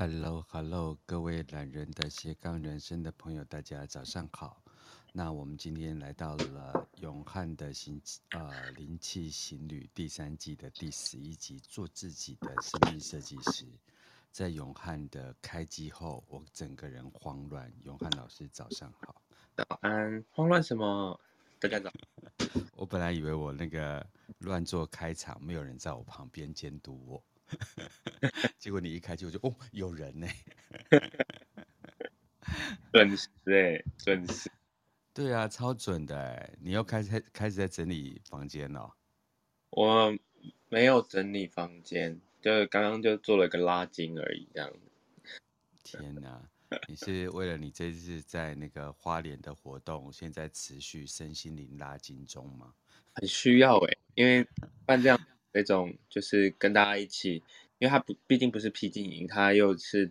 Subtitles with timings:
[0.00, 4.62] Hello，Hello，各位懒人的斜杠人生的朋友，大家早上好。
[5.12, 8.00] 那我们今天来到了永汉的行
[8.30, 13.66] 呃灵气行旅第三季的第十一集，做自己的生命设计师。
[14.30, 17.68] 在永汉的开机后，我整个人慌乱。
[17.82, 19.20] 永汉老师早上好，
[19.56, 20.24] 早安。
[20.30, 21.20] 慌乱什么？
[21.58, 21.90] 大家早。
[22.76, 24.06] 我本来以为我那个
[24.38, 27.20] 乱做开场，没有人在我旁边监督我。
[28.58, 30.28] 结果你一开机我就哦，有人呢，
[32.92, 34.50] 准时哎，准时，
[35.14, 36.54] 对啊，超准的哎！
[36.60, 38.94] 你又开始开始在整理房间了？
[39.70, 40.16] 我
[40.68, 44.72] 没有整理房间，就是刚刚就做了一个拉筋而已，这样。
[45.82, 46.42] 天哪，
[46.86, 52.74] 你是为了你这次在那个花莲的活动，现在持续身心灵拉筋中吗？
[53.14, 54.46] 很需要哎，因为
[54.84, 55.18] 办这样。
[55.52, 57.42] 那种就是跟大家一起，
[57.78, 60.10] 因为它不毕竟不是僻静营，它又是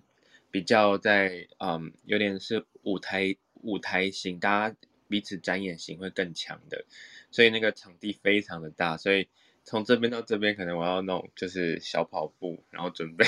[0.51, 4.75] 比较在嗯，有点是舞台舞台型，大家
[5.07, 6.85] 彼此展演型会更强的，
[7.31, 9.27] 所以那个场地非常的大，所以
[9.63, 13.25] 从这边到这边可能我要弄就是小跑步，然后准备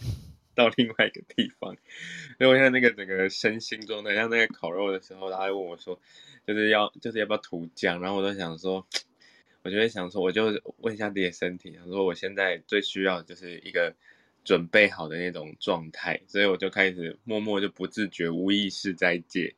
[0.54, 1.76] 到另外一个地方，
[2.38, 6.00] 所以我现在那个整个身心状态，像那个烤肉的时候，他还问我说，
[6.46, 8.86] 就是要就是要不要涂酱，然后我都想说。
[9.62, 13.94] 我就会想说，我就问一下自己的身体，想说我现在最需要就是一个
[14.42, 19.54] 准备好的那种状态，所以我就开始默默就不自觉、无意识在戒，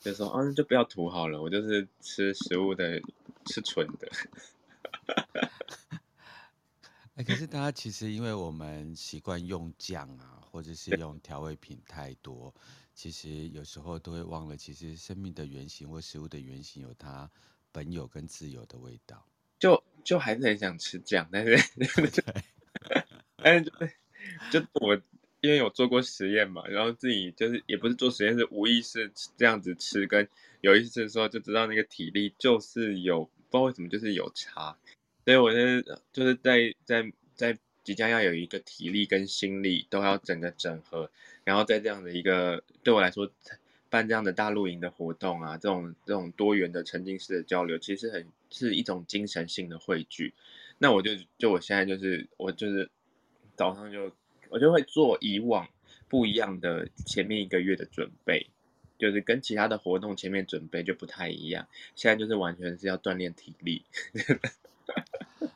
[0.00, 3.00] 就说啊，就不要涂好了，我就是吃食物的，
[3.46, 4.08] 吃纯的。
[7.14, 12.52] 哎、欸，可是大家其实因为我们习惯用酱啊，或者是用调味品太多，
[12.92, 17.30] 其实有时候都会忘了，其实生命的原型或食物的原型有它
[17.70, 19.24] 本有跟自由的味道。
[19.64, 21.56] 就就还是很想吃酱，但是，
[23.42, 23.70] 但是
[24.50, 24.94] 就就我
[25.40, 30.28] 因为有做过实验嘛，然后自己就是也不是做实验，是无意识这样子吃，跟
[30.60, 34.76] 有意识说就知道那个体力就是有不知道为什么就是有差，
[35.24, 35.82] 所以我是
[36.12, 41.10] 就是在在在即将要有一个体力跟心力都要整个整合，
[41.42, 43.32] 然后在这样的一个对我来说。
[43.94, 50.34] 办这样的大露营的活动啊，这种这种多元的沉浸式的交流，其实很是一种精神性的汇聚。
[50.78, 52.90] 那我就就我现在就是我就是
[53.54, 54.10] 早上就
[54.48, 55.68] 我就会做以往
[56.08, 58.48] 不一样的前面一个月的准备，
[58.98, 61.68] 就是跟其他的活动前面准备就不太一样。
[61.94, 63.84] 现在就是完全是要锻炼体力。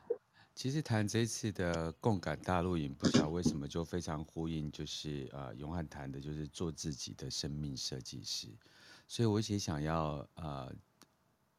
[0.58, 8.48] 其实谈这次的共感大陆营，不知道为什么就非常呼应，就是呃永汉谈的就是做自己的生命设计师，
[9.06, 10.74] 所以我也想要呃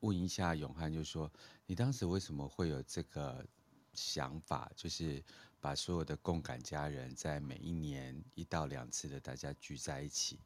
[0.01, 1.31] 问一下永汉，就是说
[1.65, 3.47] 你当时为什么会有这个
[3.93, 5.23] 想法，就是
[5.61, 10.41] 把所有的共感家人在每一年一到两次的大家聚在一起，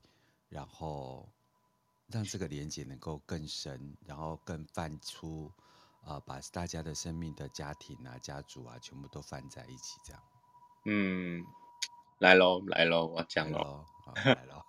[0.47, 1.27] 然后
[2.05, 5.51] 让这个连接能够更深，然后更泛出。
[6.05, 10.21] 啊，把大家的生命的家庭啊、家族啊，全部都放在一起，这样。
[10.85, 11.45] 嗯，
[12.19, 14.63] 来喽，来喽，我讲喽，好，来喽。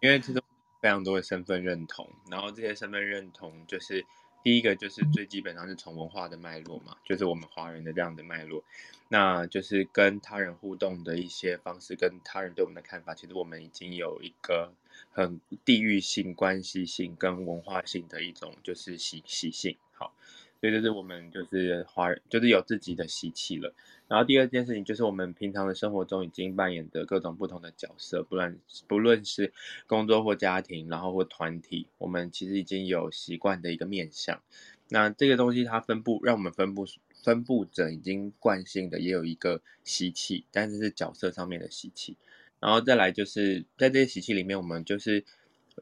[0.00, 0.40] 因为其实
[0.80, 4.06] 非常多的身份认同，然后这些身份认同，就是
[4.44, 8.62] 第一个就是最基本上是从文化的脉络嘛，就是我们华人的这样的脉络，
[9.08, 14.72] 那就是跟他人互动的一些方式，跟他人对我们的看法，其实我们已经有一个
[15.10, 19.76] 很地域性、关系性跟文化性的一种就是习习性。
[19.98, 20.14] 好，
[20.60, 23.74] 所以就是我们就是华人，就是有自己的习气了。
[24.06, 29.52] 然后第二件事情就是我们平常的生活中已经扮演的各种不同的角色，不论不论是
[29.88, 34.40] 工作或家庭，然后或团体，我们其实已经有习惯的一个面向。
[34.88, 36.86] 那这个东西它分布，让我们分布
[37.24, 42.16] 分布着已经惯性的，也有一个习气，但是是角色上面的习气。
[42.60, 45.24] 然后再来就是在这些习气里面，我们就是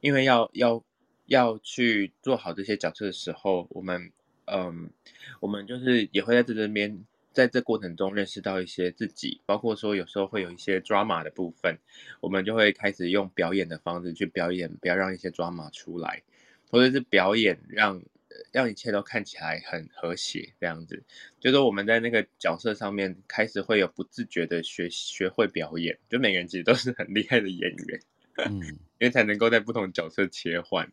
[0.00, 0.82] 因为要要。
[1.26, 4.10] 要去做好这些角色的时候，我们，
[4.46, 4.90] 嗯，
[5.40, 11.76] 我们就是也会在这边，在这过程中认识到一些自己，包括说有时候会有一些 drama 的部分，
[12.20, 16.22] 我们就会开始用表演的方式去表演，不要让一些 drama 出来，
[16.70, 18.00] 或者是表演让
[18.52, 21.02] 让一切都看起来很和谐这样子。
[21.40, 28.00] 就是我们在那个角色上面开始会有不自觉的学学会表演，就每个人其实都是很厉害的演员。
[28.44, 30.92] 嗯，因为才能够在不同角色切换，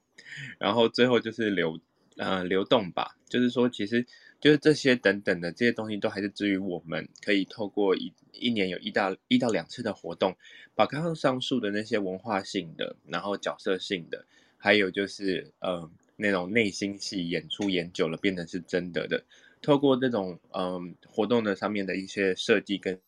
[0.57, 1.79] 然后最后就是流，
[2.17, 3.17] 呃，流动吧。
[3.27, 4.05] 就是说，其实
[4.39, 10.37] 就是这些等等的这些东西，都还是至于我们可以透过一一年有一到一到两次的活动，
[10.75, 14.25] 把刚刚上述的那些文化性的，然后角色性的，
[14.57, 19.25] 还有就是呃那种内心戏演出演久了变成是真的的，
[19.61, 22.99] 透过这种嗯、呃、活动的上面的一些设计跟。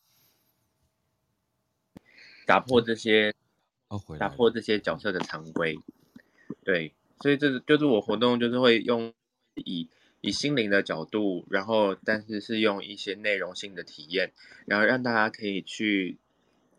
[2.47, 3.33] 打破这些，
[3.87, 5.77] 哦，打破这些角色的常规。
[6.63, 9.13] 对，所以这是就是我活动就是会用
[9.55, 9.87] 以
[10.21, 14.33] 以心灵的角度，然后但是是用一些内容性的体验，
[14.65, 16.17] 然后让大家可以去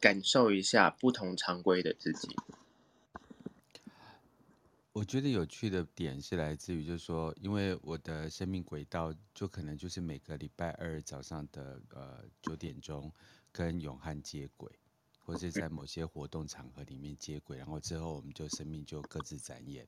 [0.01, 2.29] 感受一下不同常规的自己。
[4.93, 13.13] 我觉得有趣的点是来自于，就是说，因为我的生命轨道就可能就是每个礼拜二早上的呃九点钟
[13.53, 14.73] 跟永汉接轨，
[15.27, 19.87] 或者在某些活动场合里面接轨，然后之后我们就生命就各自展演。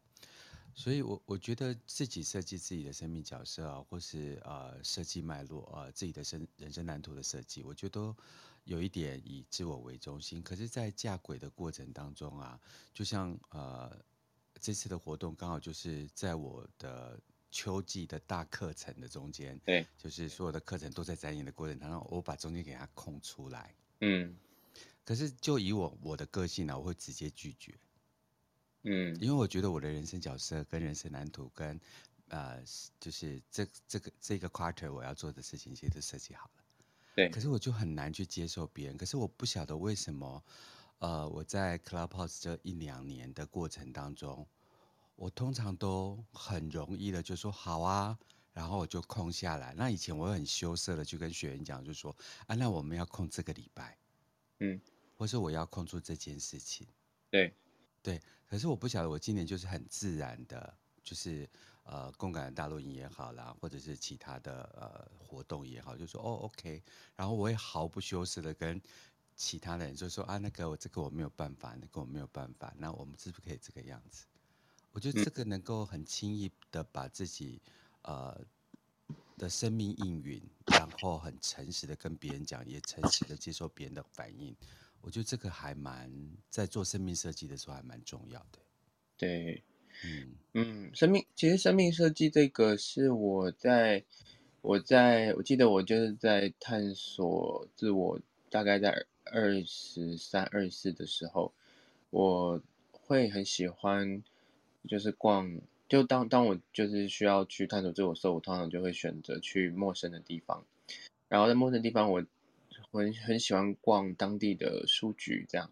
[0.74, 8.16] 所以我我觉得自己设计自己的生命角色啊，或是呃设计脉络啊，自己的生人生蓝图的设计，我觉得都
[8.64, 10.42] 有一点以自我为中心。
[10.42, 12.60] 可是，在架轨的过程当中啊，
[12.92, 13.96] 就像呃。
[14.60, 17.16] 这次的活动刚好就是在我的
[17.52, 24.36] 秋季的大课程的中间，对，就是所有的课程都在展演的过程当中，我把中间给它空出来，嗯，
[25.08, 27.74] 可是就以我我的个性呢，我会直接拒绝，
[28.82, 31.80] 嗯，因为我觉得我的人生角色跟人生蓝图跟
[32.28, 32.62] 呃，
[33.00, 36.62] 就是这这个这个 quarter 我要做的事情其实都设计好了，
[37.16, 40.44] 对，可是我就很难去接受别人，可是我不晓得为什么。
[41.00, 44.44] 呃，我在 Clubhouse 这一两年的过程当中，
[45.14, 48.18] 我通常都很容易的就说好啊，
[48.52, 49.72] 然后我就空下来。
[49.74, 52.14] 那以前我很羞涩的去跟学员讲，就说
[52.48, 53.96] 啊，那我们要空这个礼拜，
[54.58, 54.80] 嗯，
[55.18, 56.86] 或是我要控住这件事情，
[57.28, 57.52] 对，
[58.02, 58.22] 对。
[58.48, 61.46] 可是我不晓得，我今年就是很自然的，就是
[61.82, 66.82] 呃，共感的大陆营也好啦，或者是其他的呃活动也好，就说哦，OK，
[67.16, 68.80] 然后我也毫不羞涩的跟。
[69.40, 74.26] 其他的人就说啊，那个我这个我没有办法，那个我没有办法，那我们是不是可以这个样子？
[74.90, 77.62] 我觉得这个能够很轻易的把自己
[78.02, 78.36] 呃
[79.36, 84.56] 的生命应允，然后很诚实的跟别人讲，也诚实的接受别人的反应。
[85.00, 86.12] 我觉得这个还蛮
[86.50, 88.58] 在做生命设计的时候还蛮重要的。
[89.16, 89.62] 对，
[90.04, 94.04] 嗯嗯，生命其实生命设计这个是我在
[94.60, 99.06] 我在我记得我就是在探索自我，大概在。
[99.30, 101.52] 二十三、二十四的时候，
[102.08, 104.22] 我会很喜欢，
[104.88, 105.60] 就是逛。
[105.86, 110.64] 就当当我就是需要去探索自我的时候，我通常就会选择去陌生的地方。
[111.28, 112.24] 然后在陌生的地方，我
[112.90, 115.70] 很很喜欢逛当地的书局，这样。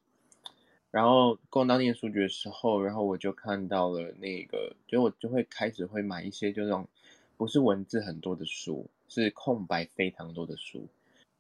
[0.91, 6.89] 然后逛当地的书局的时候，然后我就看到了那个，就我就会开始会买一些就那种
[7.37, 10.89] 不是文字很多的书，是空白非常多的书。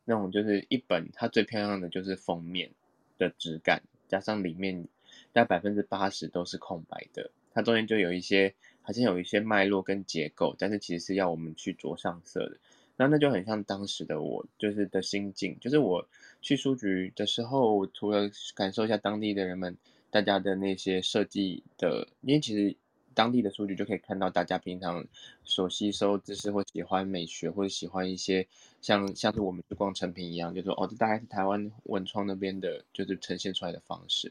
[0.04, 2.70] 那种就是一本，它最漂亮的就是封面
[3.18, 4.86] 的质感，加上里面
[5.32, 12.58] 大概百分之八十都是空白的，它中间就有一些，好像有一些脉络跟结构，但是其实是要我们去着上色的。
[12.96, 16.06] 那那就很像当时的我，就是的心境，就是我
[16.40, 19.76] 去书局的时候，除了感受一下当地的人们，
[20.10, 22.76] 大家的那些设计的，因为其实。
[23.16, 25.02] 当地的书局就可以看到，大家平常
[25.42, 28.46] 所吸收知识或喜欢美学，或者喜欢一些
[28.82, 34.30] 像像是我们去逛成品一样，就说哦，这大概是台湾文创那边的，就是呈现出来的方式。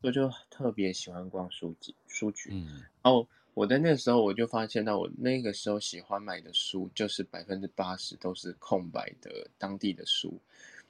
[0.00, 2.48] 所以就特别喜欢逛书籍书局。
[2.54, 10.40] 嗯，然后我在那个时候我就发现到，我那个时候喜欢买的书就是百分之八十都是空白的当地的书，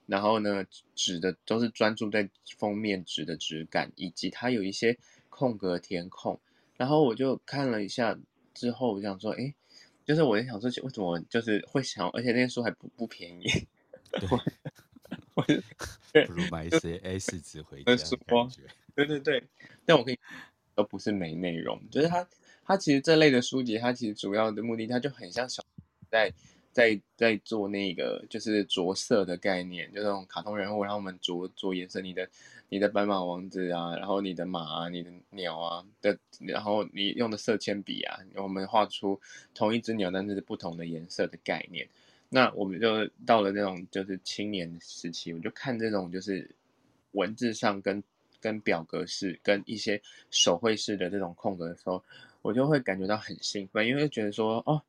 [0.06, 0.64] 然后呢，
[0.94, 4.96] 纸的都是专注在封面纸的质感，以及它有一些
[5.28, 6.38] 空格填空。
[6.76, 8.16] 然后我就看了一下
[8.54, 9.52] 之后，我想说，哎，
[10.04, 13.48] 就是我在想说，为什么就是会想，而且那些书还不不便宜，
[14.10, 14.28] 对，
[15.34, 15.42] 我
[16.26, 17.84] 不如买一些 A 四纸回家。
[18.94, 19.42] 对对对，
[19.84, 20.18] 但我可以
[20.74, 22.26] 都不是没内容，就是它
[22.64, 25.64] 它其实这类的书籍，它其实主要的目的，它就很像小
[26.10, 26.32] 在。
[26.74, 32.26] 在在做那个就是着色的概念，就那种卡通人物，然后我们着着颜色，你的
[32.70, 39.20] 你的白马王子啊，然后你的马啊，你的鸟啊的，然后你用的色铅笔啊，我们画出
[39.52, 41.86] 同一只鸟，但是不同的颜色的概念。
[42.30, 46.50] 那我们就到了那种就是青年时期，我就看这种就是
[47.10, 48.02] 文字上跟
[48.40, 50.00] 跟表格式跟一些
[50.30, 52.02] 手绘式的这种空格的时候，
[52.42, 54.82] 我就会感觉到很兴奋，因为觉得说哦。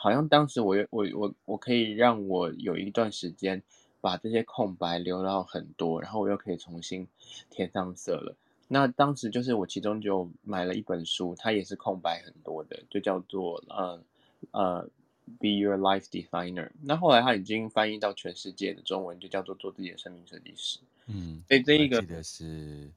[0.00, 3.60] 好像当时我我我我可以让我有一段时间
[4.00, 7.08] 把这些空白留到很多，然后我又可以重新
[7.50, 8.36] 填上色了。
[8.68, 14.00] 那当时就是我其中就买了一本书，它也是空白很多的，就叫做呃
[14.52, 14.88] 呃
[15.40, 16.70] Be Your Life Designer。
[16.80, 20.78] 那后来它已经翻译到全世界的中文，就叫做做自己的生命设计师。
[21.06, 22.88] 嗯，所以这一个记得是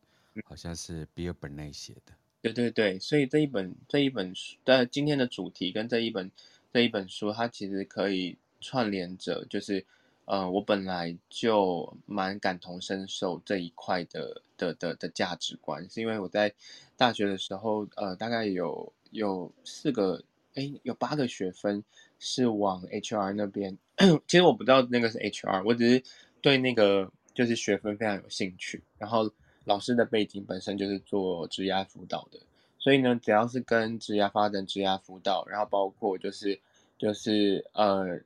[0.46, 2.14] 好像是 Bill Burnett 写的。
[2.42, 6.32] 对对对，所以这一本这一本书的今天的主题跟这一本。
[6.74, 9.86] 这一本书，它其实可以串联着，就是
[10.24, 16.54] 呃，我本来就蛮感同身受这一块的的的的价值观，是因为我在
[16.96, 21.84] 大学的时候，呃，大概有有四个，哎，有八个学分
[22.20, 23.78] 是往 HR 那边。
[24.26, 26.02] 其实我不知道那个是 HR，我只是
[26.42, 28.82] 对那个就是学分非常有兴趣。
[28.98, 29.30] 然后
[29.66, 32.40] 老师的背景本身就是做职涯辅导的，
[32.80, 36.60] 所以呢，只要是跟职涯发展、职涯辅导，然后包括就是
[36.98, 38.20] 就是呃。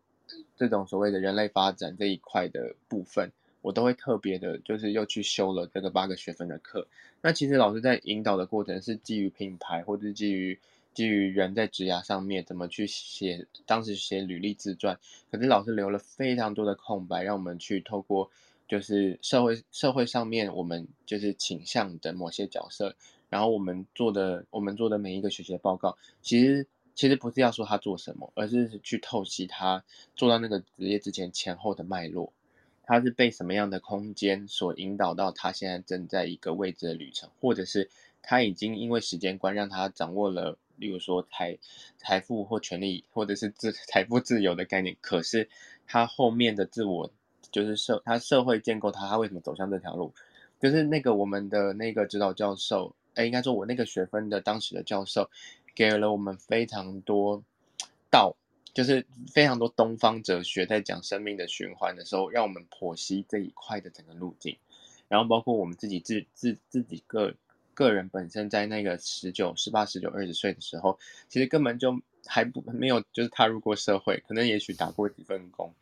[0.58, 6.88] 这种所谓的人类发展这一块的部分，我都会特别的，就是又去修了这个八个学分的课。
[7.22, 10.58] 那其实老师在引导的过程是基于品牌，或者是基于
[10.96, 14.98] 基于人在职涯上面怎么去写，当时写履历自传。
[15.30, 18.32] 可是老师留了非常多的空白，让我们去透过
[18.68, 22.96] 就是社会社会上面我们就是倾向的某些角色，
[23.30, 26.68] 然后我们做的我们做的每一个学习的报告，其实。
[26.98, 29.84] 其实不是要说他做什么，而是去透析他
[30.16, 32.32] 做到那个职业之前前后的脉络，
[32.84, 37.90] 他是被什么样的空间所引导到他现在正在一个未知的旅程，或者是
[38.22, 41.58] 他已经因为时间观让他掌握了，例如说财
[41.98, 45.50] 财富或权力，或者是自财富自由的概念，可是
[45.86, 47.12] 他后面的自我
[47.56, 50.14] 就是社他社会建构他他为什么走向这条路，
[50.60, 55.30] 就是那个我们的那个指导教授，哎，应该说我那个学分的当时的教授。
[55.78, 57.44] 给了我们非常多
[58.10, 58.34] 道，
[58.74, 64.58] 就是非常多东方哲学，在讲生命的循环的时候，让我们剖析这一块的整个路径，
[65.10, 67.34] 然后包括我们自己自自自己个
[67.74, 70.98] 个人本身在那个十九、十八、十九、二十岁的时候，
[71.28, 75.74] 其实根本就还不没有就是踏入过社会，可能也许打过几份工，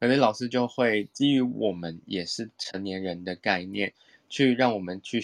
[0.00, 3.92] 可能老师就会基于我们也是成年人的概念，
[4.28, 5.22] 去让我们去。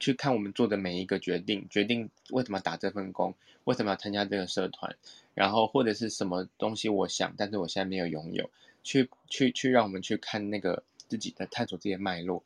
[0.00, 3.34] 去看我们做的每一个决定，决定为什么打这份工，
[3.64, 4.94] 为什么要参加这个社团，
[5.34, 8.48] 然后或者是什么东西，我想，但是我现在没有拥有，
[8.84, 12.44] 去去去让我们去看那个自己的探索自己的脉络。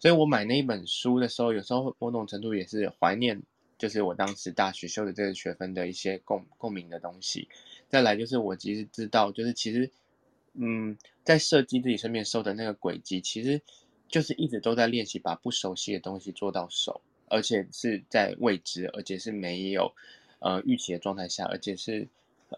[0.00, 3.42] 所以我买那一本书的时候，有时候某种程度也是怀念，
[3.76, 7.48] 就是我当时大学修的这个学分的一些共共鸣的东西。
[7.90, 9.90] 再来就是我其实知道，就是其实，
[10.54, 13.60] 嗯，在设计自己身边受的那个轨迹，其实。
[14.06, 19.92] 就是一直都在练习把不熟悉的东西做到熟，而且是在未知，而且是没有
[20.38, 22.06] 呃预期的状态下，而且是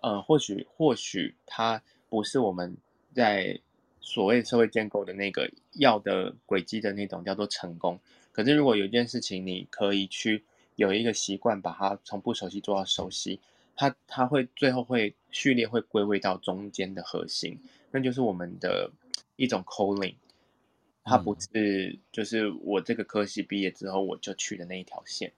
[0.02, 2.76] 呃或许或许它不是我们
[3.14, 3.58] 在
[4.02, 7.98] 所谓社会建构的那个要的轨迹的那种叫做成功。
[8.32, 13.40] 可是如果有一件事情你可以去有一个习惯，把它从不熟悉做到熟悉，
[13.74, 17.58] 它它会最后会序列会归位到中间的核心，
[17.96, 18.90] 那就是我们的
[19.36, 20.16] 一种 calling。
[21.02, 25.32] 它不是，就是我这个科系毕业之后我就去的那一条线，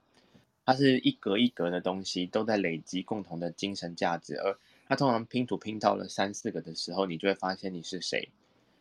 [0.64, 8.30] 它是一格一格的东西都在累积共同的精神价值，而它通常拼图拼到了三四个的时候，你就会发现你是谁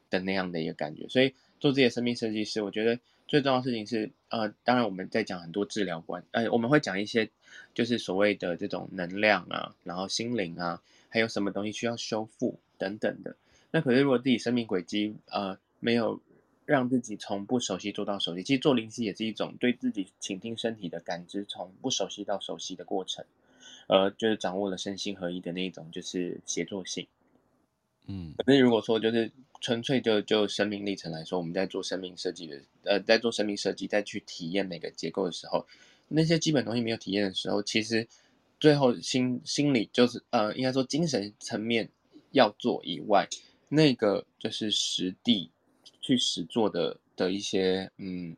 [0.09, 1.09] 的那样的一个感觉。
[1.09, 7.29] 所以做这些生命设计师，我觉得最重要的事情是，呃，当然我们在讲很多治疗观，呃，我们会讲一些
[7.73, 13.35] 就是所谓的这种能量啊，然后心灵啊，还有什么东西需要修复等等的。
[13.71, 16.21] 那可是如果自己生命轨迹呃没有。
[16.67, 23.23] 让自己从不熟悉做到熟悉，其实做灵犀也是一种对自己倾听身体的感知，从不熟悉到熟悉的过程，
[23.87, 27.07] 呃，就是掌握了身心合一的那一种，就是协作性。
[28.07, 29.31] 嗯，可是如果说就是
[29.61, 35.65] 纯粹就就生命历程来说，我们在做生命设计的，呃，在做生命设计，在去体验每个结构的时候，
[36.09, 38.05] 那些基本东西没有体验的时候，其实
[38.59, 41.89] 最后心心理就是呃，应该说精神层面
[42.31, 43.25] 要做以外，
[43.69, 45.49] 那个就是实地。
[45.99, 48.37] 去实做的的一些嗯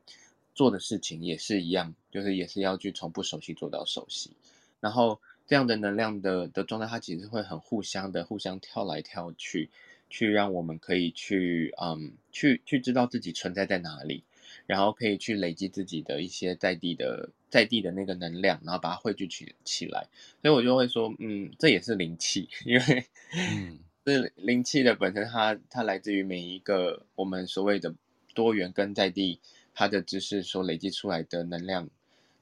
[0.56, 4.32] 做的事情也是一样，就是也是要去从不熟悉做到熟悉，
[4.80, 9.70] 然后这样的能量的的状态，它其实会很互相的互相跳来跳去，
[10.10, 14.24] 去让我们可以去嗯去去知道自己存在在哪里，
[14.66, 20.08] 然后可以去累积自己的一些在地的在地的那个能量，然后把它汇聚起起来，
[20.42, 23.06] 所以我就会说嗯这也是灵气，因为
[23.38, 23.80] 嗯。
[24.10, 27.94] 是灵气的本身它，它来自于每一个我们所谓的
[28.34, 29.39] 多元跟在地，
[29.74, 31.89] 它的知识所累积出来的能量，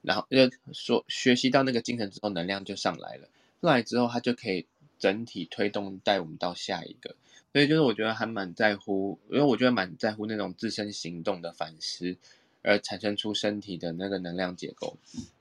[0.02, 3.28] 然后就所学习到那个精神之后，能量就上来了，
[3.62, 4.66] 上来之后，它就可以
[4.98, 7.14] 整体推动带我们到下一个。
[7.52, 12.16] 所以就是我觉得还蛮在乎，因为我觉得蛮在乎那种自身行动的反思，
[12.62, 14.96] 而产生出身体的那个能量结构，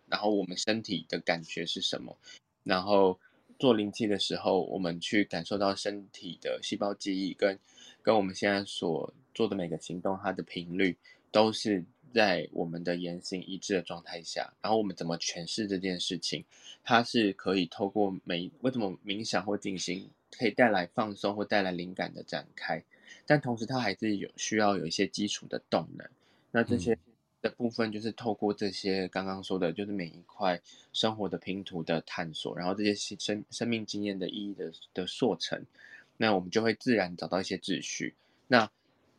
[0.08, 2.18] 然后我们身体的感觉是什么，
[2.64, 3.20] 然后。
[3.58, 7.60] 做灵气的时候，我们去感受到身体的细胞记忆，跟
[8.02, 10.96] 跟我们现在所做的每个行动，它的频率
[11.32, 11.84] 都是
[12.14, 14.54] 在我们的言行一致的状态下。
[14.62, 16.46] 然后我们怎么诠释这件事情，
[16.84, 22.84] 它是可以透过每为什么冥想或静心可以带来放松或带来灵感的展开，
[23.26, 26.08] 但同时它还是有需要有一些基础的动能。
[26.52, 26.98] 那这些
[27.40, 30.60] 的部分就是透过这些刚刚说的，就是每一块
[30.92, 35.64] 生活的拼图的探索，然后这些生生命经验的意义的的塑成，
[36.18, 38.16] 那我们就会自然找到一些秩序。
[38.48, 38.72] 那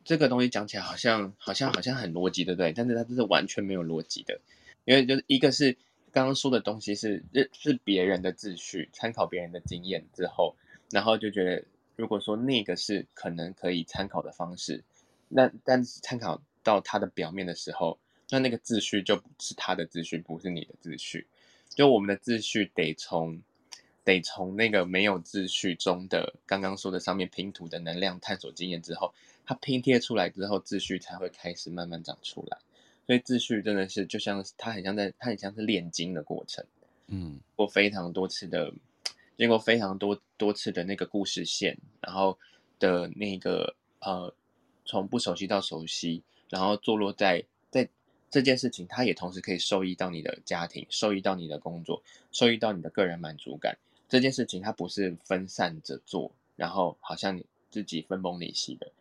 [0.03, 2.73] 这个东西讲起来好像好像好像很逻辑，对不对？
[2.73, 4.41] 但是它这是完全没有逻辑的，
[4.83, 5.77] 因为就是一个是
[6.11, 7.23] 刚刚说的东西是
[7.53, 10.55] 是别人的秩序，参考别人的经验之后，
[10.91, 11.63] 然后就觉得
[11.95, 14.83] 如果说那个是可能可以参考的方式，
[15.29, 17.97] 那但是参考到它的表面的时候。
[18.29, 21.25] 那那个秩序就不是他的秩序，不是你的秩序。
[21.69, 23.41] 就我们的秩序得从，
[24.03, 29.13] 得从那个没有秩序中的刚刚说的上面拼图的能量探索经验之后，
[29.45, 32.57] 它拼贴出来之后，秩序才会开始慢慢长出来。
[33.07, 36.63] 所以秩序真的是就像它很像在，它很像是炼金的过程。
[37.07, 38.71] 嗯，过非常多次的，
[39.37, 42.37] 经过非常多多次的那个故事线，然后
[42.77, 44.31] 的那个呃，
[44.85, 47.43] 从不熟悉到熟悉，然后坐落在。
[48.31, 53.77] 这件事情，它也同时可以受益到你的家庭，受益到你的工作，受益到你的个人满足感。
[54.07, 58.91] 这件事情它不是分散着做，然后好像你自己分崩离析的，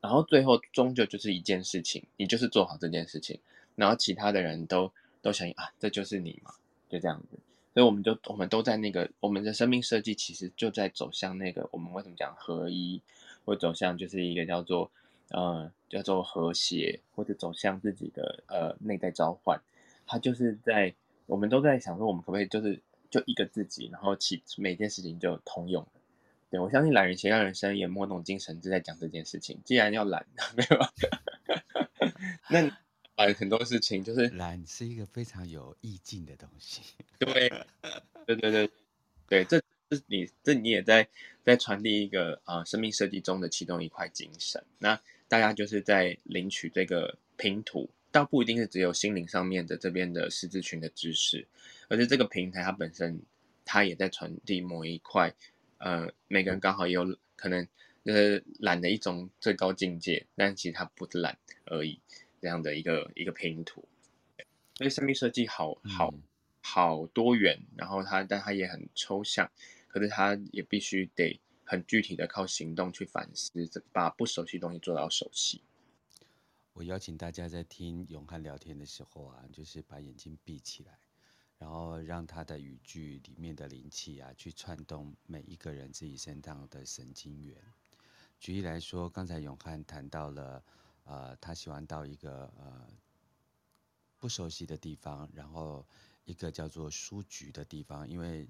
[0.00, 3.38] 然后最后终究就是一件事情，你就是做好这件事情，
[3.74, 6.54] 然后其他的人都都想啊，这就是你嘛，
[6.88, 7.38] 就这样子。
[7.74, 13.00] 所以我们就我们都在那个我们的生命设计，其实就在走向那个我们为什么讲合一，
[13.44, 14.90] 或走向就是一个叫做。
[15.30, 19.60] 呃，叫做和谐，或者走向自己的呃内在召唤，
[20.06, 20.94] 它就是在
[21.26, 25.86] 我们都在想说，我们可不可以就是就一个自己，然后其每件事情就通用。
[26.50, 29.60] 对，我相信懒人斜杠人生也某种精神就在讲这件事情。
[29.64, 30.92] 既然要懒， 没有啊？
[32.50, 32.66] 那
[33.14, 36.82] 啊，很多事情就是懒是一个非常有意境的东西。
[37.20, 37.48] 对，
[38.26, 38.70] 对对对
[39.28, 41.06] 对，这这你这你也在
[41.44, 44.64] 在传递一个啊、呃、生命设计中的其中一块精神。
[44.78, 51.46] 那大家就是在领取这个拼图，倒不一定是只有心灵上面的这边的十字群的知识，
[51.88, 53.22] 而是这个平台它本身，
[53.64, 55.32] 它也在传递某一块，
[55.78, 57.64] 呃，每个人刚好也有可能
[58.04, 62.00] 就是懒的一种最高境界，但其实它不是懒而已，
[62.40, 63.86] 这样的一个一个拼图。
[64.74, 66.12] 所以生命设计好好
[66.60, 69.48] 好多元，然后它但它也很抽象，
[69.86, 71.38] 可是它也必须得。
[71.70, 73.52] 很具体的靠行动去反思，
[73.92, 75.62] 把不熟悉的东西做到熟悉。
[76.72, 80.98] 我邀请大家在听永汉聊天的时候啊，就是把眼睛闭起来，
[81.58, 87.56] 然后让他的语句里面的灵气啊，去串动每一个人自己身上的神经元。
[88.40, 90.64] 举例来说，刚才永汉谈到了，
[91.04, 92.88] 呃，他喜欢到一个呃
[94.18, 95.86] 不熟悉的地方，然后
[96.24, 98.48] 一个叫做书局的地方，因为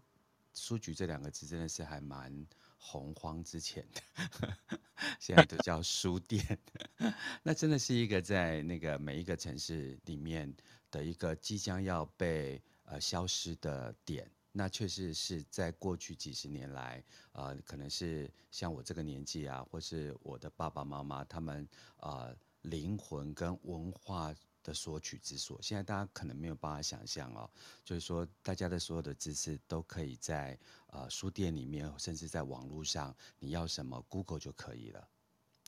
[0.55, 2.47] 书局这两个字真的是还蛮。
[2.83, 4.57] 洪荒之前的，
[5.21, 6.59] 现在都叫书店，
[7.45, 10.53] 那真的是一个在那个每一个城市里面
[10.91, 14.29] 的一个即将要被呃消失的点。
[14.53, 24.35] 那确实是在过去几十年来，呃，可能是像我这个年纪啊，或是我的爸爸妈妈他们呃灵魂跟文化。
[24.63, 27.49] 的索取之所，现在大家可能没有办法想象哦，
[27.85, 35.09] 就是说大家的所有的知识都可以在呃书店里面，甚至在网络上，你要什么 Google 就可以了。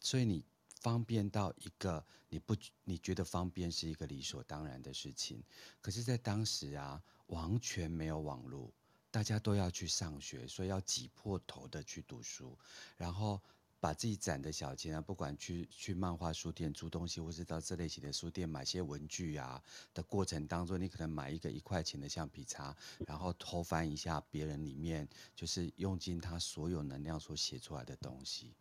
[0.01, 0.45] 所以你
[0.81, 5.43] 方便到一个你不你觉得方便是一个理所当然的事情，
[5.81, 8.73] 可是，在当时啊，完全没有网络，
[9.11, 12.59] 大家都要去上学，所以要挤破头的去读书，
[12.97, 13.41] 然后。
[13.83, 19.61] 把自己攒的小钱啊，不管去去漫画书店租东西，或是到这类型的书店买些文具啊
[19.93, 22.77] 的过程当中，你可能买一个一块钱的橡皮擦，
[23.09, 28.55] 然后偷翻一下别人里面就是用尽他所有能量所写出来的东西，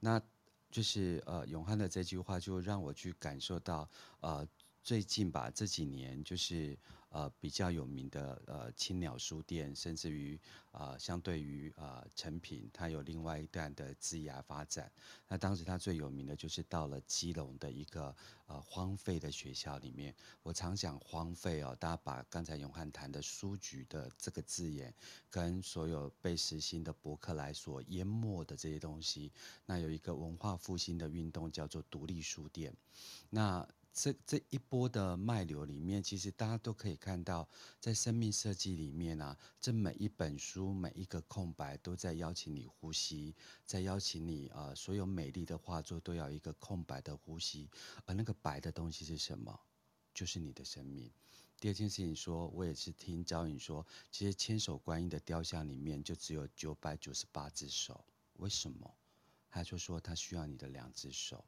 [0.00, 0.20] 那
[0.70, 3.88] 就是呃永汉的这句话就让我去感受到
[4.20, 4.46] 呃
[4.82, 6.78] 最近吧这几年就是。
[7.16, 10.38] 呃，比较有名的呃青鸟书店，甚至于
[10.72, 14.92] 呃，相对于呃诚品，它有另外一段的枝芽发展。
[15.26, 18.14] 那当时它最有名的就是到了基隆的一个
[18.46, 20.14] 呃荒废的学校里面。
[20.42, 24.92] 我常讲荒废哦，大家把刚才永汉谈的书局的这个字眼，
[25.30, 29.32] 跟所有被实行的博客来所淹没的这些东西，
[29.64, 32.76] 那有一个文化复兴的运动叫做独立书店。
[33.30, 33.66] 那
[33.98, 37.48] 这这一波的脉流里面，其实大家都可以看到，
[37.80, 47.70] 在生命设计里面啊，这每一本书每一个空白都在邀请你呼吸，在邀请你啊、所有美丽的画作都要一个空白的呼吸，
[48.04, 49.58] 而那个白的东西是什么？
[50.12, 51.10] 就是你的生命。
[51.58, 58.04] 第二件事情说，我也是听招引说，其实千手观音的雕像里面就只有九百九十八只手，
[58.34, 58.94] 为什么？
[59.48, 61.42] 他就说他需要你的两只手，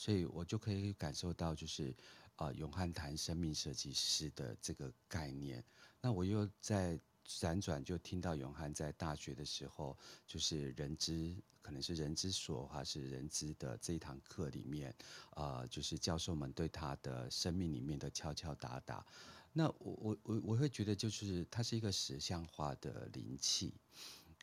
[0.00, 1.94] 所以我就可以感受到，就是
[2.36, 5.62] 呃，永汉谈生命设计师的这个概念。
[6.00, 9.94] 那我又在辗转就听到永汉在大学的时候，
[10.26, 14.96] 就是人资，可能是人之所还是人资的这一堂课里面，
[15.36, 19.06] 呃，就是教授们对他的生命里面的敲敲打打。
[19.52, 23.74] 那我我我我会觉得，就是它是一个实相化的灵气，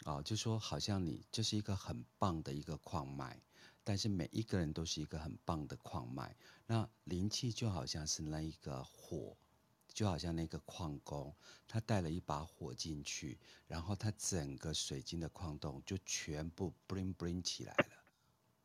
[0.03, 3.41] 啊、就说好像你这是一个很棒的一个矿脉，
[3.88, 6.36] 但是每一个人都是一个很棒的矿脉。
[6.65, 9.38] 那灵气就好像是那一个火，
[9.93, 11.34] 就好像那个矿工，
[11.65, 18.04] 他带了一把火进去，然后他整个水晶的矿洞就全部 bling bling 起来了，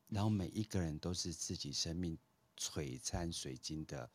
[0.09, 2.19] 然后每一个人都是自己生命
[2.59, 4.11] 璀璨水晶的。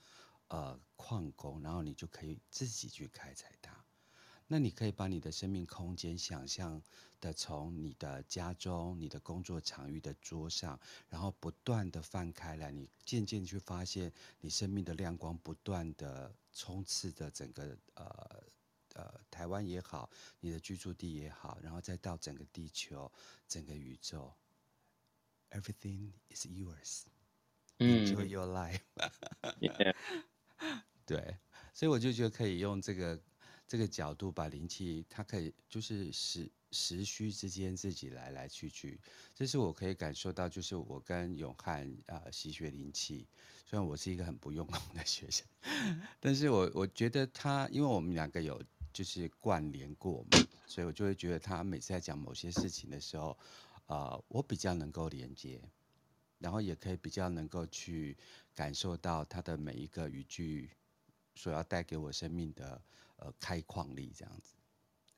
[0.49, 3.83] 呃，矿工，然后你就可以自己去开采它。
[4.47, 6.81] 那你可以把你的生命空间想象
[7.19, 10.79] 的从你的家中、你的工作场域的桌上，
[11.09, 18.43] 然后不断的放开来，你渐渐去发现你生命的亮光不断的充斥着整个呃
[18.95, 23.11] 呃台湾也好，你的居住地也好，然后再到整个地球、
[23.47, 24.33] 整个宇宙
[25.51, 27.03] ，Everything is yours.
[27.79, 28.79] Enjoy your life.
[31.05, 31.37] 对，
[31.73, 33.21] 所以我就觉得可以用这个
[33.67, 38.99] 这个角度把灵气，它可以就是时时虚之间自己来来去去，
[39.35, 43.27] 这是我可以感受到，就是我跟永汉啊习学灵气，
[43.65, 45.45] 虽然我是一个很不用功的学生，
[46.19, 48.61] 但是我我觉得他，因为我们两个有
[48.93, 53.37] 就是关联过嘛，所以我就会觉得他每次在讲某些事情的时候，
[53.87, 55.61] 呃，我比较能够连接。
[56.39, 58.15] 然后也可以比较能够去
[58.53, 60.69] 感受到他的每一个语句
[61.33, 62.79] 所要带给我生命的
[63.17, 64.55] 呃开矿力，这样子。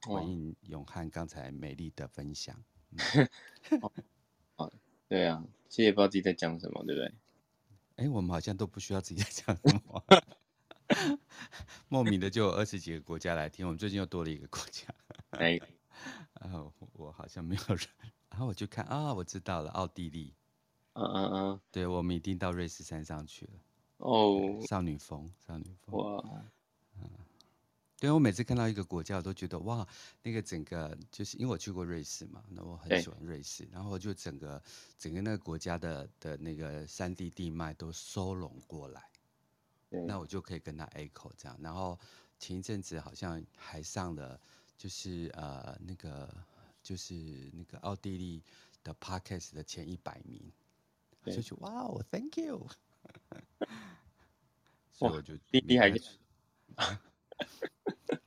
[0.07, 2.55] 回应永汉刚才美丽的分享。
[3.81, 3.91] 哦，
[4.57, 4.73] 哦，
[5.07, 7.13] 对啊，其实也不知道自己在讲什么，对不对？
[7.97, 10.03] 哎，我们好像都不需要自己在讲什么，
[11.89, 13.65] 莫名的就有二十几个国家来听。
[13.65, 14.87] 我们最近又多了一个国家。
[15.31, 15.59] 哎，
[16.39, 17.87] 然后我好像没有人，
[18.29, 20.33] 然 后我就看啊，我知道了，奥地利。
[20.93, 23.51] 嗯嗯嗯，对，我们已经到瑞士山上去了。
[23.97, 25.99] 哦，少女峰，少女峰。
[25.99, 26.49] 哇，嗯，
[27.99, 29.85] 对，我每次看到一个国家，我都觉得哇，
[30.23, 34.61] 那个整个就是因为我去过瑞士嘛，那我很喜欢瑞士，然后就整个
[34.97, 39.03] 整个那个国家的的那个山地地脉都收拢过来，
[39.89, 41.57] 那我就可以跟他 echo 这样。
[41.61, 41.99] 然后
[42.37, 44.39] 前一阵子好像还上了，
[44.77, 46.33] 就是呃那个
[46.81, 47.13] 就是
[47.53, 48.41] 那个奥地利
[48.81, 50.51] 的 podcast 的前一百名。
[51.25, 52.65] 就去哇哦，Thank you！
[54.93, 55.93] 所以我就厉害，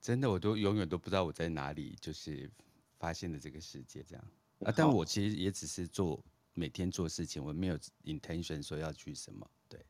[0.00, 2.50] 真的，我都永远都不知道我在哪里，就是
[2.98, 4.24] 发现了这个世界这样
[4.60, 4.72] 啊。
[4.76, 6.22] 但我其实也只是做
[6.54, 9.84] 每天做事情，我没有 intention 说要去什么，对，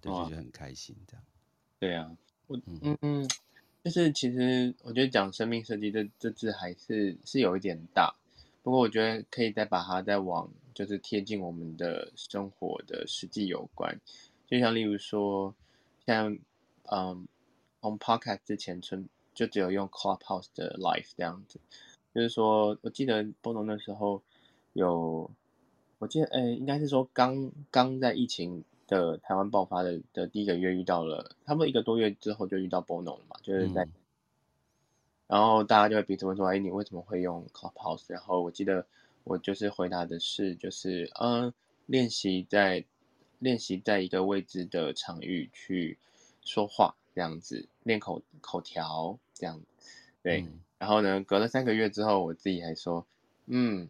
[0.00, 1.24] 对，就是很开心这样。
[1.78, 3.28] 对啊，我嗯嗯，
[3.84, 8.14] 就是其实我觉得讲生命设计这这字还是是有一点大，
[8.62, 10.50] 不过我觉得可以再把它再往。
[10.72, 14.00] 就是贴近我们的生活的实际有关，
[14.46, 15.54] 就像例如说，
[16.06, 16.38] 像
[16.84, 17.28] 嗯，
[17.80, 21.60] 从 Podcast 之前存就只有用 Clubhouse 的 Live 这样子，
[22.14, 24.22] 就是说我记得波农那时候
[24.72, 25.30] 有，
[25.98, 33.92] 我记得诶、欸，应该是说刚刚在疫情的台湾爆发的的第一个月遇到了，差不多一个多月之后就遇到波农了嘛，就是在，嗯、
[35.26, 38.04] 然后大家就会彼此问说，哎，你为什么会用 Clubhouse？
[38.08, 38.86] 然后我记得。
[39.22, 41.52] 我就是回答的是，就是嗯，
[41.84, 42.82] 练习在
[43.38, 45.98] 练习在一个未知的场域去
[46.42, 49.66] 说话这样子，练口口条这样子，
[50.22, 50.42] 对。
[50.42, 53.06] 嗯、然后呢，隔了三个月之后，我自己还说，
[53.46, 53.88] 嗯，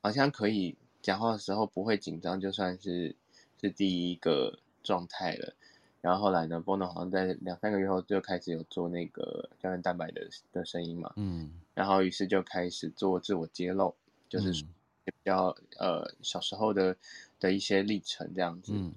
[0.00, 3.14] 好像可以讲话的时候不会紧张，就算是
[3.60, 5.54] 是第一个状态了。
[6.00, 13.94] 然后后来呢，波诺好像在两三个月后就开始有做那个胶原蛋白的的声音嘛，嗯，然后于是就开始做自我揭露。
[14.28, 14.64] 就是
[15.04, 16.96] 比较呃小时候的
[17.38, 18.92] 的一些历程这样子，嗯、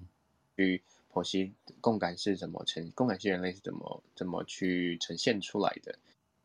[0.56, 5.98] 去剖析共感是怎么呈，共感性人类是怎么怎么去呈现出来的。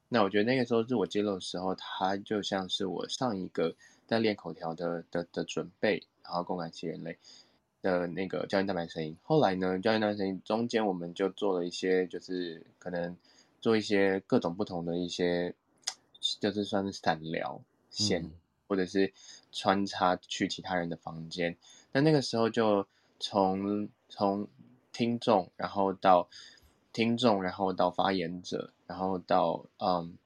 [0.10, 3.75] 那我觉得那个时候自我揭露的时候，它就像是我上一个
[4.08, 7.17] 在练口条的的的准备，然后共感性人类
[7.82, 9.17] 的那个胶原蛋白声音。
[9.23, 13.15] 后来呢，胶原蛋白声音中间我们就做了一些，就是可能
[13.60, 15.54] 做一些各种不同的一些，
[16.39, 18.23] 就是算是散聊线。
[18.23, 18.32] 嗯
[18.67, 19.13] 或者是
[19.51, 21.56] 穿插去其他人的房间，
[21.91, 22.88] 那那个时候就
[23.19, 24.47] 从从
[24.95, 26.29] 听众，然后到
[26.93, 30.17] 听众，然后到发言者，然后到嗯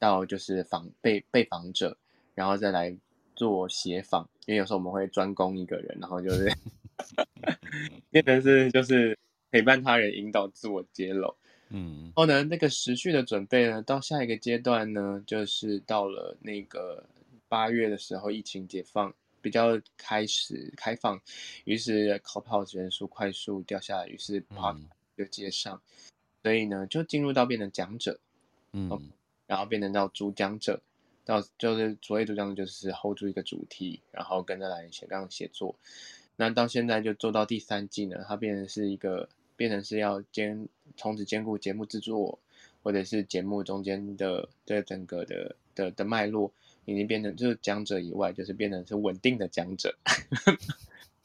[0.00, 1.96] 到就是访被被访者，
[2.34, 2.96] 然后再来
[3.36, 6.52] 做协访，因为有时候我们会专攻一个人，然后就是
[8.10, 9.16] 变成是就是
[9.52, 11.32] 陪伴他人，引导自我揭露。
[11.68, 17.08] 嗯，然后呢，那个时序的准备呢，到下一个阶段呢，就是到了那个
[17.48, 19.14] 八月的时候，疫情解放
[19.46, 21.22] 比较开始开放，
[21.62, 24.82] 于是 Clubhouse 人数快速掉下来，于是 Podcast
[25.16, 26.02] 就接上，嗯、
[26.42, 28.18] 所以呢，就进入到变成讲者，
[28.72, 28.90] 嗯，
[29.46, 30.82] 然后变成到主讲者，
[31.24, 35.76] 到就是所谓主讲者就是 hold 住一个主题，然后跟着来写，刚写作，
[36.34, 39.28] 那到现在就做到第三季呢，它变成是一个。
[39.58, 42.38] 变成是要兼从此兼顾节目制作，
[42.82, 46.52] 或者是节目中间的这整个的的的脉络，
[46.86, 49.94] 已经变成就是讲者以外，就是变成是稳定的讲者，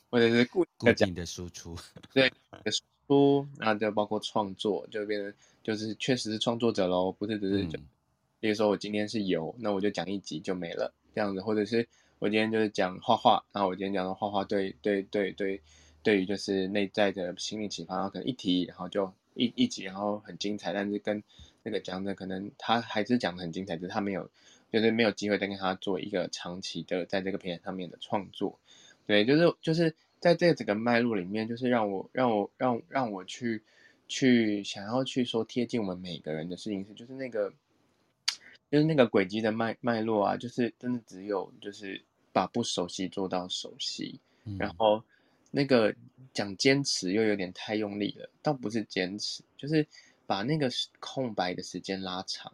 [0.09, 0.65] 或者是固
[0.97, 1.77] 定的输出，
[2.13, 2.29] 对，
[2.65, 7.85] 输出，那就包括创作，就变成就是确实是创作者喽，不是只是就，嗯、
[8.41, 11.87] 比如说我今天是有，那我就讲一集就没了这样子，或者是
[12.19, 15.61] 我今天就是讲画画，然后我今天讲的画画，对对对对。
[16.03, 21.21] 对于就是内在的心理启发，然后可能一提，然后就一一集，然后很精彩，但是跟
[21.61, 24.27] 那个讲者可能他还是讲的很精彩，就是他没有，
[24.71, 28.57] 就是没有机会再跟他做一个长期的在这个平台上面的创作。
[29.05, 33.61] 对，就是就是在这整个脉络里面，就是让我让我让让我去
[34.07, 37.53] 去想要去说贴近我们每个人的事情是，就是那个
[38.69, 45.03] 就是那个轨迹的脉脉络啊，就是真的只有就是把不熟悉做到熟悉，嗯、然后。
[45.53, 45.93] 那个
[46.33, 49.85] 讲坚持又有点太用力了，倒不是坚持，就是
[50.25, 50.69] 把那个
[51.01, 52.53] 空白的时间拉长，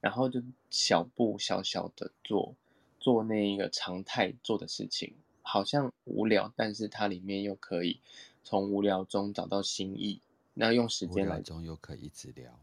[0.00, 2.54] 然后就小步小小的做，
[2.98, 8.00] 做那一个常态做的事情，好像无聊，但是它里面又可以
[8.42, 10.20] 从无聊中找到新意。
[10.54, 12.58] 那用时间来，无聊中又可以一直聊，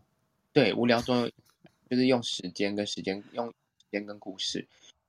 [0.51, 1.31] 对，无聊中
[1.89, 4.67] 就是用时间跟时间，用时间跟故事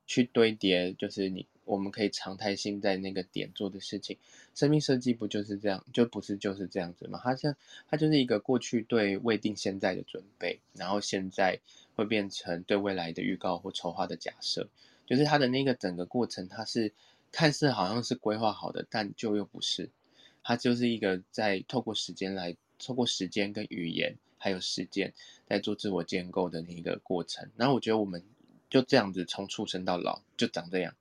[0.09, 1.47] 去堆叠，就是你。
[1.68, 4.16] 我们可以常态性在那个点做的事情，
[4.55, 5.85] 生命设计不就是这样？
[5.92, 7.21] 就不是就是这样子吗？
[7.23, 7.55] 它像
[7.90, 11.61] 它就是一个过去对未定现在的准备，然后现在
[11.94, 14.66] 会变成对未来的预告或筹划的假设，
[15.05, 16.90] 就是它的那个整个过程，它是
[17.33, 19.90] 看似好像是规划好的，但就又不是。
[20.42, 25.12] 它就是一个在透过时间来，透过时间跟语言还有实践，
[25.47, 27.51] 在做自我建构的那一个过程。
[27.59, 28.25] 然后我觉得我们
[28.69, 30.95] 就这样子从出生到老就长这样。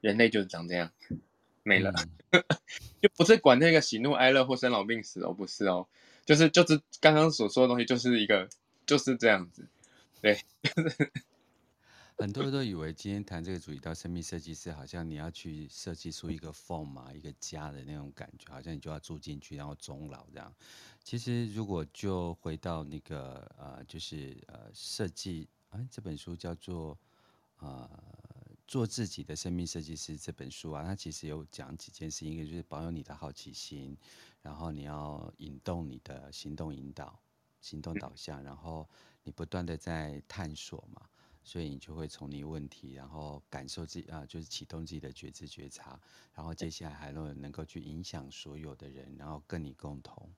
[0.00, 0.90] 人类就是长这样，
[1.62, 1.92] 没了，
[2.30, 2.42] 嗯、
[3.00, 5.86] 就不是管那个喜怒哀乐或生老病死哦，不是哦，
[6.26, 8.48] 就是就是刚刚所说的东西，就是一个
[8.84, 9.68] 就是这样子，
[10.20, 10.40] 对。
[12.18, 20.52] 很多人都以为今天谈这个主题到生命设计师，好像你要去设计出一个 form 嘛，一个家的那种感觉，好像你就要住进去，然后终老这样。
[21.02, 26.98] 其实如果就回到那个呃，就是呃设计，啊，这本书叫做啊。
[27.62, 27.88] 呃
[28.66, 33.96] 做自己的生命设计师这本书啊，它其实有讲几件事，一个就是保有你的好奇心，
[34.42, 37.18] 然后你要引动你的行动引导、
[37.60, 38.88] 行动导向，然后
[39.22, 41.08] 你不断的在探索嘛，
[41.44, 46.00] 所以你就会从你问题，然后感受自己啊，就是启动自己的觉知觉察，
[46.34, 50.28] 然后接下来还能能够去影响所有的人，然后跟你共同。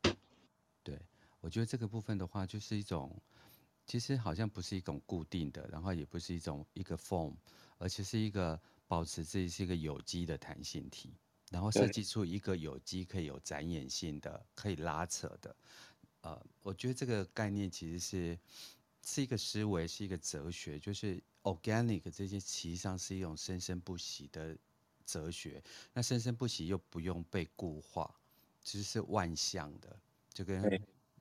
[0.82, 1.00] 对，
[1.40, 3.16] 我觉得这个部分的话，就是一种，
[3.86, 7.34] 其实好像不是一种固定的，然后也不是一种一个 form。
[7.76, 11.12] 而且是一个保持自己是一个有机的弹性体，
[11.50, 15.54] 然后设计出一个有机可以有展演性的、可以拉扯的。
[16.22, 18.38] 呃，我觉得这个概念其实是
[19.04, 24.56] 是一个思维，是一个哲学，就是 organic 这些其实上是一种生生不息的
[25.04, 25.62] 哲学。
[25.92, 28.08] 那生生不息又不用被固化，
[28.62, 29.98] 其实是万象的。
[30.32, 30.62] 就跟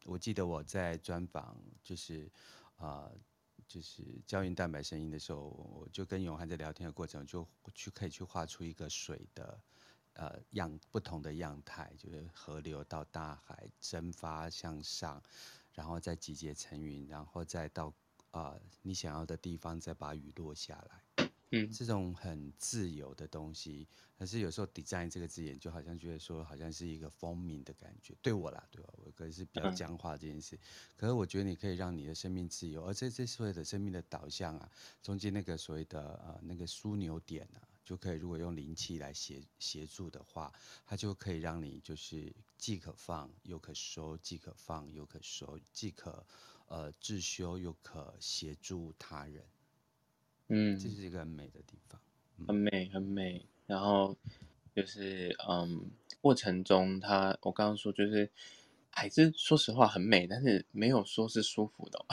[0.06, 2.32] 我记得我在专访，就是
[2.78, 3.10] 啊。
[3.12, 3.18] 呃
[3.66, 9.60] 就是胶原蛋白声音的时候，我就跟永汉在聊天的过程，就去可以去画出一个水的，
[10.14, 15.24] 呃样不同的样态，就是河流到大海蒸发向上，
[15.72, 17.88] 然后再集结成云，然后再到
[18.32, 21.03] 啊、呃、你想要的地方再把雨落下来。
[21.54, 23.88] 嗯，这种很自由的东西，
[24.18, 28.16] 可是有时候 design 这个字眼就好像觉得说，好像是一个风靡的感觉。
[28.24, 28.92] 对我啦，对吧？
[28.98, 30.60] 我可是比较僵化这件事。
[30.98, 34.72] 可是我觉得你可以让你的生命自由，而这这所谓的生命的导向啊，
[35.04, 40.52] 中间那个所谓的呃那个枢纽点啊，就可以如果用灵气来协协助的话，
[40.88, 46.26] 它就可以让你就是既可放又可收，既可放又可收，既可
[46.68, 49.46] 呃自修又可协助他人。
[50.50, 52.00] 嗯，这是一个很美的地方，
[52.38, 53.46] 嗯、很美很美。
[53.66, 54.16] 然后
[54.76, 55.90] 就是嗯，
[56.22, 58.30] 过程中他我刚刚说就是
[58.92, 62.06] 还是说实话很美，但是没有说是舒服的，哦，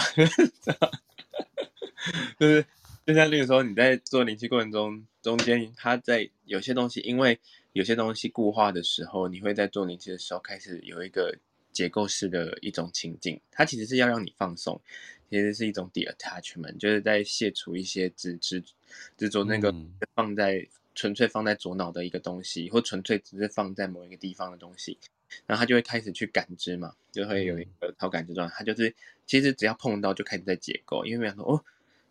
[2.39, 2.65] 就是
[3.05, 7.39] 就像例如说，你在做灵气过程中，中间它在有些东西，因为
[7.73, 11.37] 有些东西固化的时候，你会在做灵气的时候开始有一个
[11.73, 14.81] 结构式的一种情境，它其实是要让你放松，
[15.31, 18.63] 其实是一种 detachment，就是在卸除一些执执
[19.17, 19.73] 执着那个
[20.15, 24.99] 放在、嗯、纯粹放在左脑的一个东西，或纯粹只是放在某一个地方的东西。
[25.47, 28.55] 然后他就会开始去感知嘛，就会有一个超感知状态。
[28.59, 28.93] 他就是
[29.27, 31.65] 其实只要碰到就开始在解构，因为没想说哦，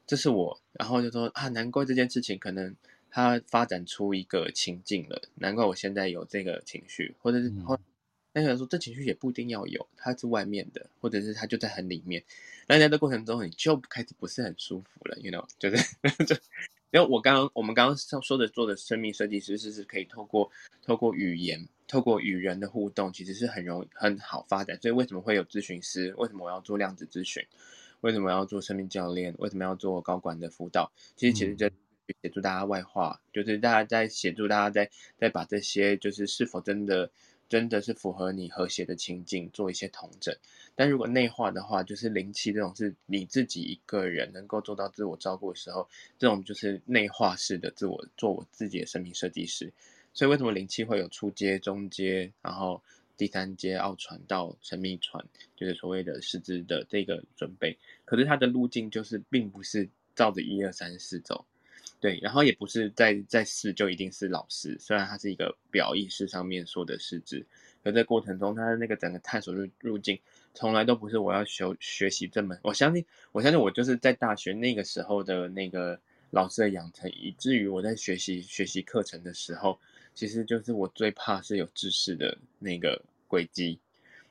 [0.07, 2.73] 这是我，然后就说啊，难怪这件事情可能
[3.11, 7.77] 它发展出一个情境了，难怪我现在有这个情绪，或者是后
[8.33, 12.23] 那个人说这情绪也不一定要有，它是外面的，或者是它就在很里面。
[12.67, 15.77] 那在这过程中你就开始不是很舒服了，you know，就是
[16.25, 16.35] 就
[16.91, 20.49] 因为我刚刚我们刚刚上说的做的生命设计师是是可以透过
[20.81, 21.67] 透过语言。
[21.91, 24.79] 透过与人的互动，其实是很容易很好发展。
[24.79, 26.13] 所以为什么会有咨询师？
[26.19, 27.43] 为什么我要做量子咨询？
[28.01, 29.33] 为什么要做生命教练？
[29.39, 30.91] 为什么要做高管的辅导？
[31.15, 31.67] 其实其实就
[32.21, 34.87] 协助大家外化，就是大家在协助大家在
[35.17, 37.09] 在把这些就是是否真的
[37.49, 40.33] 真的是符合你和谐的情境做一些统整。
[40.75, 49.73] 但如果内化的话，就是灵气这种是你自己一个人能够做到自我照顾的时候，这种就是内化式的自我做我自己的生命设计师。
[50.13, 52.81] 所以为什么灵气会有初阶、中阶，然后
[53.17, 57.77] 第三阶奥传到神秘传，就是所谓的师资的这个准备。
[58.05, 61.45] 可是它的路径就是并不是照着一二三四走，
[61.99, 67.45] 对，然后也不是在在四就一定是老师，虽然它是一个表意识上面说的师资，
[67.83, 70.19] 可在过程中它的那个整个探索路路径，
[70.53, 72.57] 从来都不是我要学学习这门。
[72.63, 75.99] 我相信，我相信我就是在大学那个时候的那个
[76.31, 79.79] 老师的养成，以至于我在学习学习课程的时候。
[80.15, 83.79] 其实就是我最怕是有知识的那个轨迹，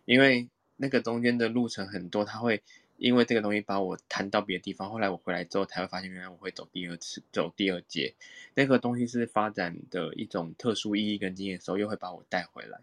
[0.05, 2.61] 因为那个中间的路程很多，他会
[2.99, 4.91] 因为这个东西把我弹到别的地方。
[4.91, 8.15] 后来我回来之后才会发现，原来我会走第二次，走第二阶。
[8.55, 12.81] 那个东西是发展的一种特殊意义跟经验的时候，又会把我带回来。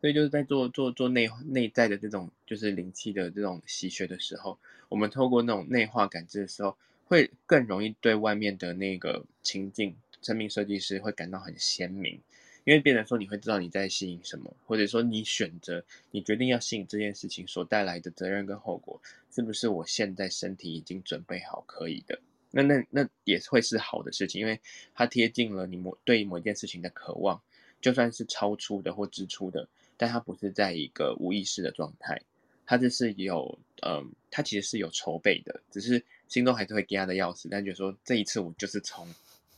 [0.00, 6.76] 所以就是在做做做内内在的这种就是灵气的这种习学的时候，我们透过那种内化感知的时候，
[7.06, 12.20] 会更容易对外面的那个情境，生命设计师会感到很鲜明。
[12.68, 19.00] 因为变成说，你会知道你在吸引什么，或者说你选择，你决定要吸引这件事情所带来的责任跟后果，
[19.30, 22.20] 是不是我现在身体已经准备好可以的？
[22.50, 24.60] 那那那也会是好的事情，因为
[24.94, 27.40] 它贴近了你某对某一件事情的渴望，
[27.80, 32.20] 就算是超出的或支出的，但它不是在一个无意识的状态，
[32.66, 39.08] 它这是有，嗯，它其实是有筹备的，只是心中还是会给他的钥匙，但就说这一次我就是冲，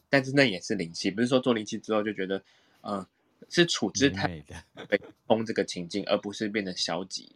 [0.08, 2.40] 但是那也是灵气，不是说做灵气之后就觉得。
[2.82, 3.06] 嗯，
[3.48, 7.30] 是处之泰的被封这个情境，而不是变得消极，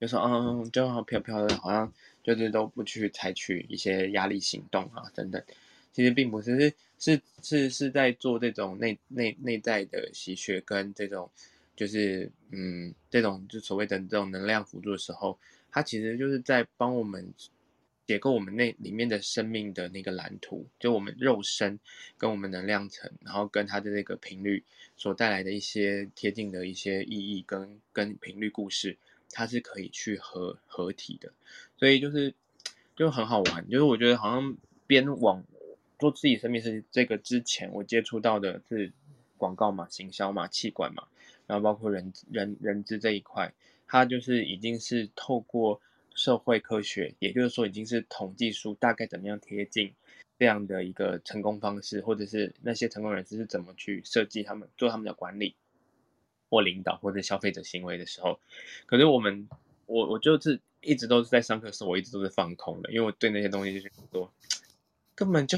[0.00, 5.42] 就说嗯，就好飘飘的，好像就是都不去采取一些压力行动啊等等。
[5.92, 11.30] 其实并不是，是是是是在做这种内内内在的吸血跟这种
[11.76, 15.38] 就是嗯这种就所谓的这种能量辅助的时候，
[15.70, 17.32] 它其实就是在帮我们。
[18.08, 21.78] 解构我们那里面的生命的那个蓝图，就我们肉身
[22.16, 24.64] 跟我们能量层，然后跟它的那个频率
[24.96, 28.96] 所带来的一些贴近的一些意义跟跟频率故事，
[29.30, 31.30] 它是可以去合合体的，
[31.76, 32.32] 所以就是
[32.96, 33.68] 就很好玩。
[33.68, 35.44] 就是我觉得好像边往
[35.98, 38.90] 做自己生命是这个之前，我接触到的是
[39.36, 41.06] 广告嘛、行销嘛、气管嘛，
[41.46, 43.52] 然后包括人人人资这一块，
[43.86, 45.82] 它就是已经是透过。
[46.18, 49.94] 社会科学，也就是说，已经是统计数大概怎么样贴近
[50.36, 55.54] 这样的一个成功方式，或者是那些成功人士是怎么去设计他们做他们的管理
[56.50, 58.40] 或领导或者消费者行为的时候，
[58.86, 59.48] 可是我们
[59.86, 64.32] 我我就是一直都是在上课时候，我一直都是放空的，因为我对那些东西就是说
[65.14, 65.56] 根本就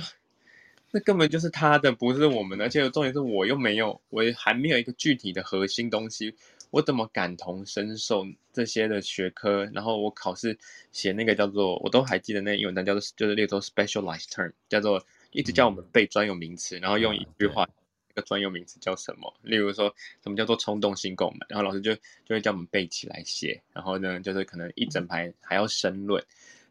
[0.90, 6.34] 那根本就是他的，不是我们的，而且重点是我又没有，我还没有一个具体的核心东西。
[6.70, 9.64] 我怎么感同身受这些的学科？
[9.72, 10.56] 然后我考试
[10.92, 17.68] 写那个叫做，我都还记得那英文单叫做，就是列作 specialized term，叫做一直叫我们背专有名词，然后用一句话，
[18.08, 19.34] 那个专有名词叫什么？
[19.42, 22.00] 例如说什么叫做冲动性购买，然后老师就就
[22.30, 26.24] 会叫我们背起来写，然后呢，就是可能一整排还要申论，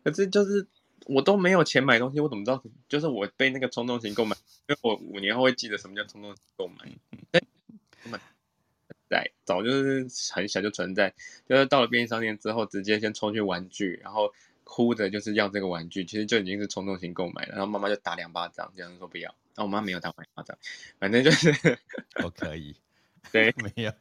[0.04, 0.66] 可是就是
[1.08, 2.64] 我都没有钱买东西，我怎么知道？
[2.88, 4.36] 就是我背那个冲动性购买，
[4.68, 8.20] 因为我五年后会记得什么叫冲动性购买。
[9.10, 11.14] 在早就是很小就存在，
[11.48, 14.32] 就是到了便利商店之后，直接先冲去玩具，然后
[14.64, 17.54] 哭着就是要这个玩具，其实就已经是冲动型购买了。
[17.54, 19.30] 然后妈妈就打两巴掌，这样说不要。
[19.56, 20.58] 然后我妈没有打我两巴掌，
[21.00, 21.52] 反正就是
[22.24, 22.76] 我可以，
[23.32, 23.92] 对， 没有。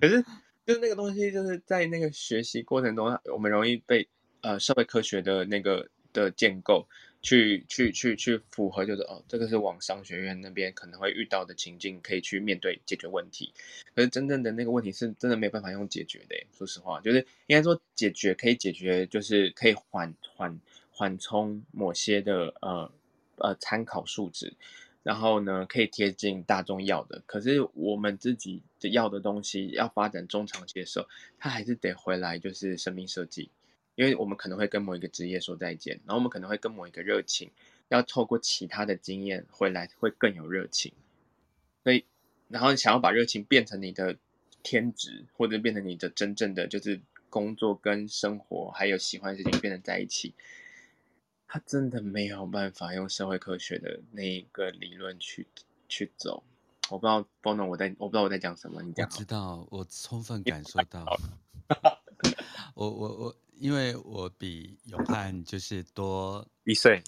[0.00, 0.22] 可是
[0.66, 4.08] 就是那个东西，就是在那个学习过程中，我们容易被
[4.40, 6.88] 呃社会科学的那个的建构。
[7.24, 13.50] 去去去去符合，就是哦，这个是往商学院那边可能会遇到的情境，可以去面对解决问题。
[13.94, 16.36] 可是真正的那个问题是真的没有办法用解决的。
[16.52, 20.60] 说实话，就是应该说解决可以解决，就是可以缓缓
[20.90, 22.92] 缓冲某些的呃
[23.38, 24.52] 呃参考数值，
[25.02, 27.22] 然后呢可以贴近大众要的。
[27.24, 31.08] 可是我们自己的要的东西要发展中长期的时候，
[31.38, 33.48] 它还是得回来，就是生命设计。
[33.94, 37.50] 因为我们可能会跟某一个职业说再见，然后我们可能会跟某一个热情，
[37.88, 40.92] 要透过其他的经验回来，会更有热情。
[41.82, 42.04] 所以，
[42.48, 44.16] 然后想要把热情变成你的
[44.62, 50.34] 天职，或者变成你的真正的就是工作跟生活还有喜欢的事情变成在一起，
[51.46, 55.46] 他真的没有办法用社会科学的那一个理论去
[55.88, 56.42] 去走。
[56.90, 59.08] 我不知道，Bono，我在我不知道我在讲什么，你讲。
[59.08, 61.04] 我知道，我充分感受到。
[62.74, 67.02] 我我我，因为我比永汉就是多一岁，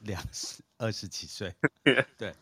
[0.00, 1.54] 两十二十几岁，
[2.16, 2.34] 对，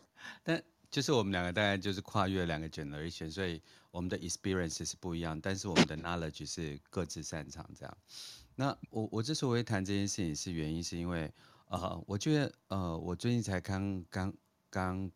[0.43, 7.97] 但就是我们两个大概就是跨越两个 generation，所以我们的 experience 是不一样，但是我们的 knowledge 是各自擅长这样。
[8.55, 11.31] 那我我之所以会谈这件事情，是原因是因为
[11.67, 14.33] 呃，我觉得呃，我最近才刚刚
[14.69, 15.09] 刚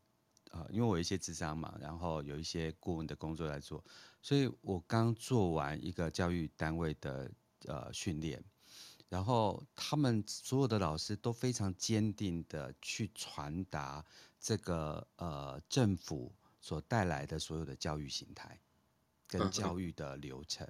[0.56, 3.84] 呃，因为我有一些智商嘛，然后有一些顾问的工作在做，
[4.22, 7.30] 所以我刚做完一个教育单位的。
[7.68, 8.44] 呃，训练，
[9.10, 14.06] 然后他们所有的老师都非常坚定的去传达
[14.40, 16.32] 这个呃政府
[16.62, 18.60] 所带来的所有的教育形态
[19.28, 20.68] 跟教育的流程。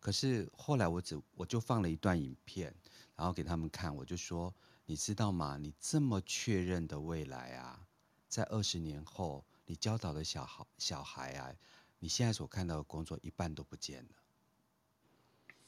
[0.00, 2.74] 可是后来我只我就放了一段影片，
[3.14, 4.52] 然后给他们看，我就说，
[4.86, 5.56] 你知道吗？
[5.58, 7.86] 你这么确认的未来啊，
[8.32, 11.54] 在二十年后，你教导的小孩小孩啊，
[11.98, 14.10] 你现在所看到的工作一半都不见了。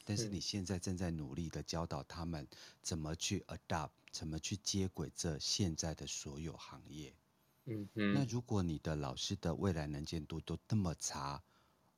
[0.03, 2.49] 但是你现在正在努力的教导他们
[2.81, 7.15] 怎么去 adapt，怎么去接轨这现在的所有行业。
[7.67, 8.15] 嗯嗯。
[8.15, 11.43] 那如果你的老师的未来能见度都那么差，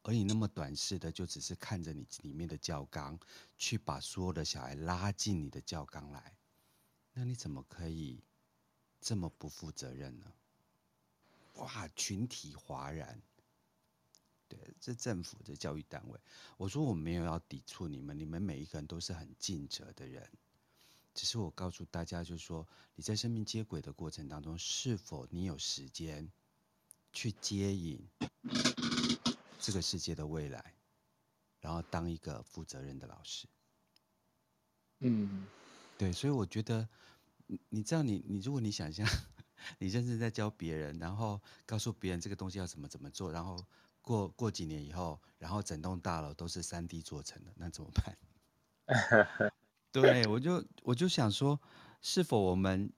[0.03, 3.17] 而你那么短视的就只是看着你里面的教纲，
[3.57, 6.37] 去把所有的小孩拉进你的教纲来，
[7.13, 8.21] 那你怎么可以
[9.01, 10.27] 这么不负责任呢？
[11.57, 13.21] 哇，群体哗然。
[14.49, 16.21] 对，这政府的教育单位，
[16.57, 20.31] 我说我没有要抵触你们，你们每一个人都是很尽责的人，
[21.13, 26.31] 只是我告诉大家，就是说你在生命接轨的过程当中，是否你有时间
[27.13, 28.09] 去接引
[29.59, 30.75] 这个世界的未来，
[31.61, 33.49] 然后当一个负责任的老师。
[35.01, 35.45] 嗯，
[35.99, 36.89] 对，所以我觉得，
[37.49, 39.05] 你你知道你，你你如果你想象，
[39.79, 43.59] 你认真在教别人，然后告诉别人这个东西要怎么怎么做，然后。
[44.07, 48.17] 过过几年以后，然后整栋大楼都是三 D 做成的，那怎么办？
[49.91, 51.61] 对，我就我就想说，
[52.01, 52.89] 是否我们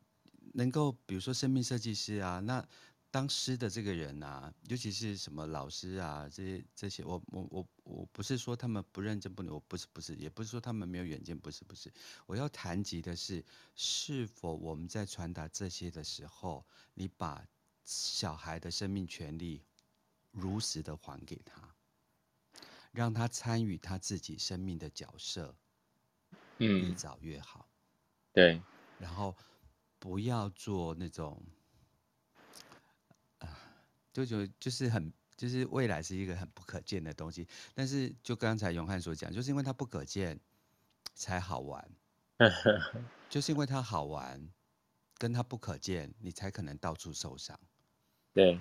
[0.52, 2.62] 能够，比如说生命设计师啊，那
[3.10, 11.92] 当师的这个人啊，尤其是什么老师啊，这些这些，我我我我不是说他们不认真不牛，不是不是，也不是说他们没有远见，不是不是，
[12.26, 13.44] 我要谈及的是，
[13.74, 17.46] 是否我们在传达这些的时候，你把
[17.84, 19.62] 小孩的生命权利。
[20.30, 21.74] 如实的还给他，
[22.92, 25.56] 让他参与他自己生命的角色，
[26.58, 27.66] 嗯，越早越好。
[28.32, 28.62] 对，
[28.98, 29.34] 然后
[29.98, 31.57] 不要做那种，啊，
[34.12, 37.46] 就就就是很，就是未来是一个很不可见的东西。
[37.74, 40.38] 但是就刚才永汉所讲，就是因为它不可见，
[41.14, 41.90] 才好玩。
[43.28, 44.48] 就是因为它好玩，
[45.16, 47.58] 跟它不可见，你才可能到处受伤。
[48.32, 48.58] 对。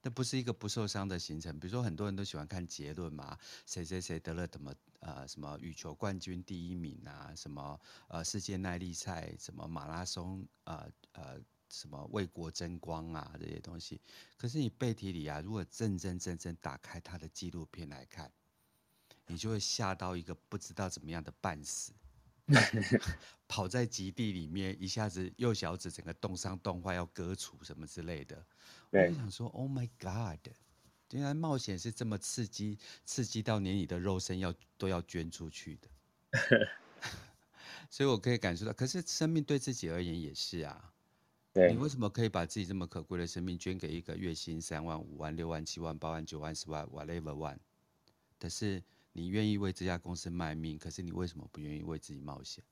[0.00, 1.58] 那不是一个不受伤的行程。
[1.58, 14.00] 比如说，很多人都喜欢看结论嘛，谁谁谁得了什么呃什么羽球冠军第一名啊，什么呃世界耐力赛，什么马拉松呃呃什么为国争光啊这些东西。
[14.36, 18.30] 可是你背题里啊，如果真真正正打开他的纪录片来看，
[19.26, 21.92] 你就会吓到一个不知道怎么样的半死。
[23.46, 28.42] 跑在极地里面，一下子右小指整个冻伤冻坏，要割除什么之类的。
[28.90, 30.54] 我就想说，Oh my God！
[31.10, 35.88] 原来冒险是这么刺激，刺激到连你的肉身要都要捐出去的。
[37.90, 40.94] 所以我可以感受到，可是生命对自己而言也是啊。
[41.58, 41.72] 对。
[41.72, 47.58] 你为什么可以把自己这么可贵的生命捐给一个月薪三万、五万、六万、七万、八万、九万、十万，whatever one？
[48.38, 48.82] 可是。
[49.14, 52.62] 你愿意为这家公司卖命，可是你为什么不愿意为自己冒险？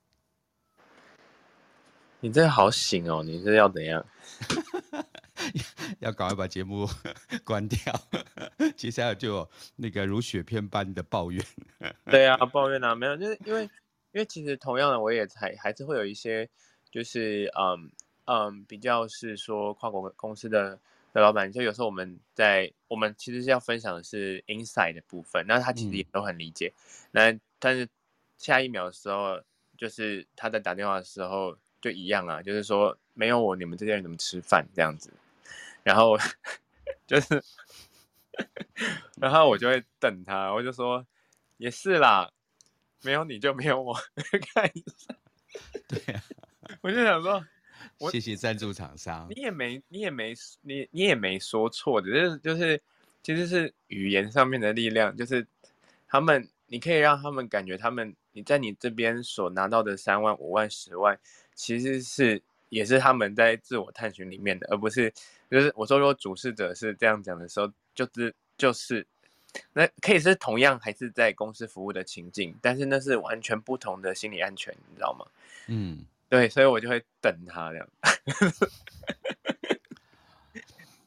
[2.20, 3.20] 你这好醒哦！
[3.24, 4.06] 你这要怎样？
[5.98, 6.86] 要赶快把节目
[7.42, 7.78] 关掉。
[8.76, 11.44] 接下来就有那个如雪片般的抱怨。
[12.04, 13.62] 对啊，抱怨啊，没有，就是因为
[14.12, 16.48] 因为其实同样的，我也还还是会有一些，
[16.92, 17.90] 就是嗯，
[18.26, 20.78] 嗯，比较是说跨国公司的
[21.12, 26.72] 的老板，就有时候我们在我们其实是要分享的是 inside 的部分，那他其实也都很理解。
[26.76, 27.88] 嗯、那但是
[28.36, 29.40] 下一秒的时候，
[29.78, 35.12] 就是他在打电话的时候就一样啊，就是说没有我，你们这些人怎么吃饭这样子？
[35.84, 36.18] 然后
[37.06, 37.40] 就是，
[39.20, 41.06] 然后我就会等他，我就说
[41.58, 42.28] 也是啦，
[43.02, 43.94] 没有你就没有我，
[44.52, 45.14] 看一下。
[45.86, 46.20] 对啊，
[46.82, 47.44] 我就想说。
[48.10, 49.26] 谢谢赞助厂商。
[49.34, 52.80] 你也没，你也没，你你也没说错的，就是就是，
[53.22, 55.46] 其实是语言上面的力量，就是
[56.06, 61.18] 他们，你可以让他们感觉，他们你在你这边所拿到的三万、五万、十万，
[61.54, 65.12] 其实是也是他们在自我探寻里面的，而不是
[65.50, 69.06] 就是我说如果主事者是这样讲的时候，就是就是，
[69.72, 75.26] 那可以是同样还是在公司服务的情境，但是那是完全不同的心理安全，你知道吗？
[75.68, 76.04] 嗯。
[76.28, 77.88] 对，所以我就会等他这样，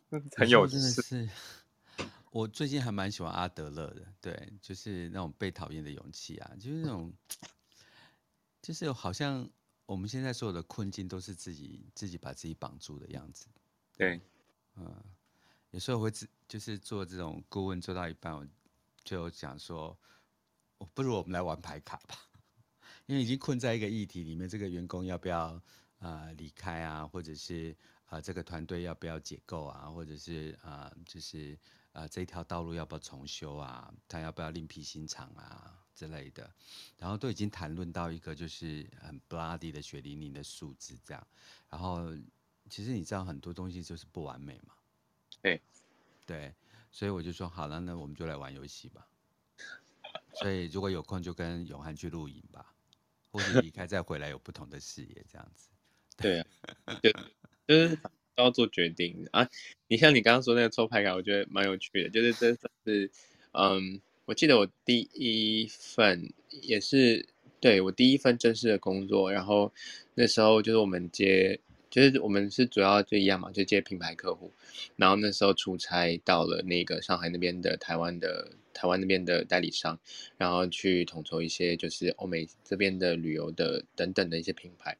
[0.38, 1.02] 很有意思。
[1.02, 1.30] 是，
[2.32, 7.14] 我最近还蛮喜欢阿德勒的，对，就是那种被讨厌的勇气啊，就是那种，
[8.62, 9.50] 就是好像
[9.86, 13.48] 我们现在所有的困境都是自己自己把自己绑住的样子。
[13.98, 14.22] 对，
[14.76, 15.04] 嗯，
[15.72, 18.48] 有时候我会自就是做这种顾问做到一半，我
[19.04, 20.00] 就讲说，
[20.94, 22.16] 不如我们来玩牌卡吧。
[23.10, 25.46] 因为已经困在一个议题里面，这个员工要不要
[25.98, 31.58] 啊、呃、离开啊，或者是啊、呃、这个团队要不要解构啊，或者是啊、呃、就是
[31.92, 36.48] 啊、呃、这条道路要不要重修啊，他要不要另辟新场啊之类的，
[37.00, 41.28] 然后都已经谈论到一个就是很 bloody 的血淋淋的数字这样，
[41.68, 42.16] 然后
[42.70, 44.76] 其实你知道很多东西就是不完美嘛，
[45.42, 45.60] 对。
[46.28, 46.54] 对，
[46.92, 49.08] 所以我就说好了，那我们就来玩游戏吧，
[50.36, 52.69] 所以如果有空就跟永汉去露营吧。
[53.32, 55.70] 或者离开再回来有不同的事业，这样子。
[56.18, 56.48] 对啊，
[57.02, 57.12] 就
[57.68, 57.96] 就是
[58.36, 59.50] 都要做决定啊。
[59.88, 62.10] 你像你刚刚说那个抽牌卡，我觉得蛮有趣的。
[62.10, 62.54] 就是这
[62.86, 63.12] 是，
[63.54, 67.28] 嗯，我记得我第一份也是
[67.60, 69.74] 对我第一份正式的工作，然后
[70.16, 71.60] 那时候就是我们接。
[71.90, 74.52] 就是我们是主要就一样嘛，就接品牌客户，
[74.96, 80.00] 然后那时候出差到了那个上海那边的台湾的台湾那边的代理商，
[80.38, 84.98] 然后去统筹一些就是欧美这边的旅游的等等的一些品牌，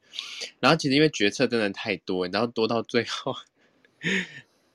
[0.58, 3.36] 然后其实因为决策真的太多，然后多到最后，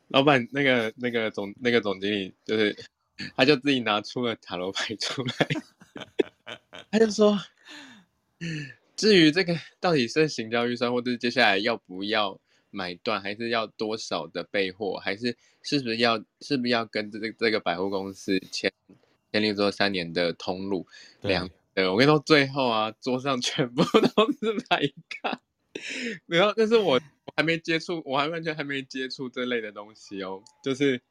[0.07, 2.78] 老板那个那个总那个总经理就是
[3.36, 5.47] 他就自己拿出了塔罗牌出来，
[6.91, 7.38] 他就说。
[8.96, 12.39] 至于这个到底是行销预算，或者是接下来要不要
[12.70, 18.72] 买断，还是要多少的备货，还是是不是要是不是要跟这个这个百货公司签
[19.32, 20.88] 签订做三年的通路
[21.22, 21.50] 两？
[21.74, 23.84] 对，我跟你说，最后啊，桌上全部
[24.16, 24.88] 都是白
[25.22, 25.41] 卡，
[26.26, 26.93] 然后但是我
[27.26, 31.02] 我还没接触，我还完全还没接触这类的东西哦，就是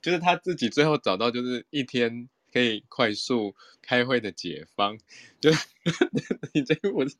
[0.00, 2.28] 就是他自己最后找到就是一天。
[2.52, 4.98] 可以快速开会的解方，
[5.40, 5.50] 就
[6.52, 7.16] 你这个我是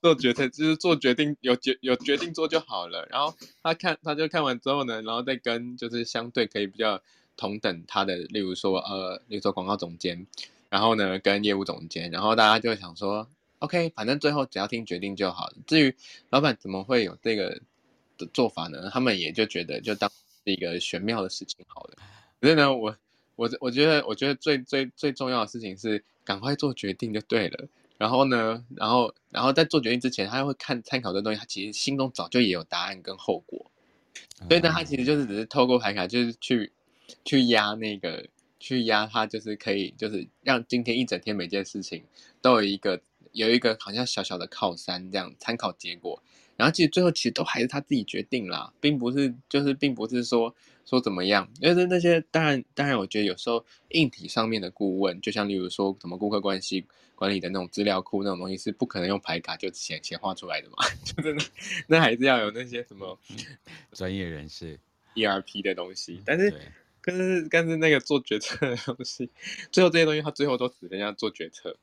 [0.00, 3.06] 做决策，就是做决定有决有决定做就好了。
[3.10, 7.00] 然后他看他就看完之后呢，然后再跟就是相对可以比较
[7.36, 10.26] 同等他的，例如说呃，例如说广告总监，
[10.68, 13.28] 然后呢跟业务总监，然后大家就想说
[13.60, 15.54] ，OK，反正最后只要听决定就好了。
[15.66, 15.94] 至于
[16.30, 17.60] 老板怎么会有这个
[18.16, 18.90] 的做法呢？
[18.92, 20.10] 他们也就觉得就当
[20.44, 21.96] 是一个玄妙的事情好了。
[22.40, 22.96] 可是呢，我。
[23.38, 27.68] 我我觉得，我觉得最最最重要的事情是赶快做决定就对了。
[27.96, 33.70] 然后呢，然后然后在做决定之前，他会看参考这东西，他其实心中早就也有答案跟后果。
[34.48, 36.72] 所以呢，他其实就是只是透过牌卡，就是去
[37.24, 38.26] 去压那个，
[38.58, 42.02] 去压他，就是可以，就是让今天一整天每件事情
[42.42, 46.20] 都有一个有一个好像小小的靠山这样参考结果。
[46.56, 50.52] 然后其实最后其实都还是他自己决定啦，并不是就是并不是说
[50.88, 61.44] 说怎么样，因为那些当然当然，我觉得有时候硬体上面的顾问，就像例如说什么顾客关系管理的那种资料库那种东西，是不可能用牌卡就显显化出来的嘛， 就真的
[61.88, 63.18] 那还是要有那些什么
[63.92, 64.80] 专业人士
[65.14, 66.22] ERP 的东西。
[66.24, 66.54] 但是
[67.02, 69.28] 但是但是那个做决策的东西，
[69.70, 71.76] 最后这些东西他最后都只能要做决策，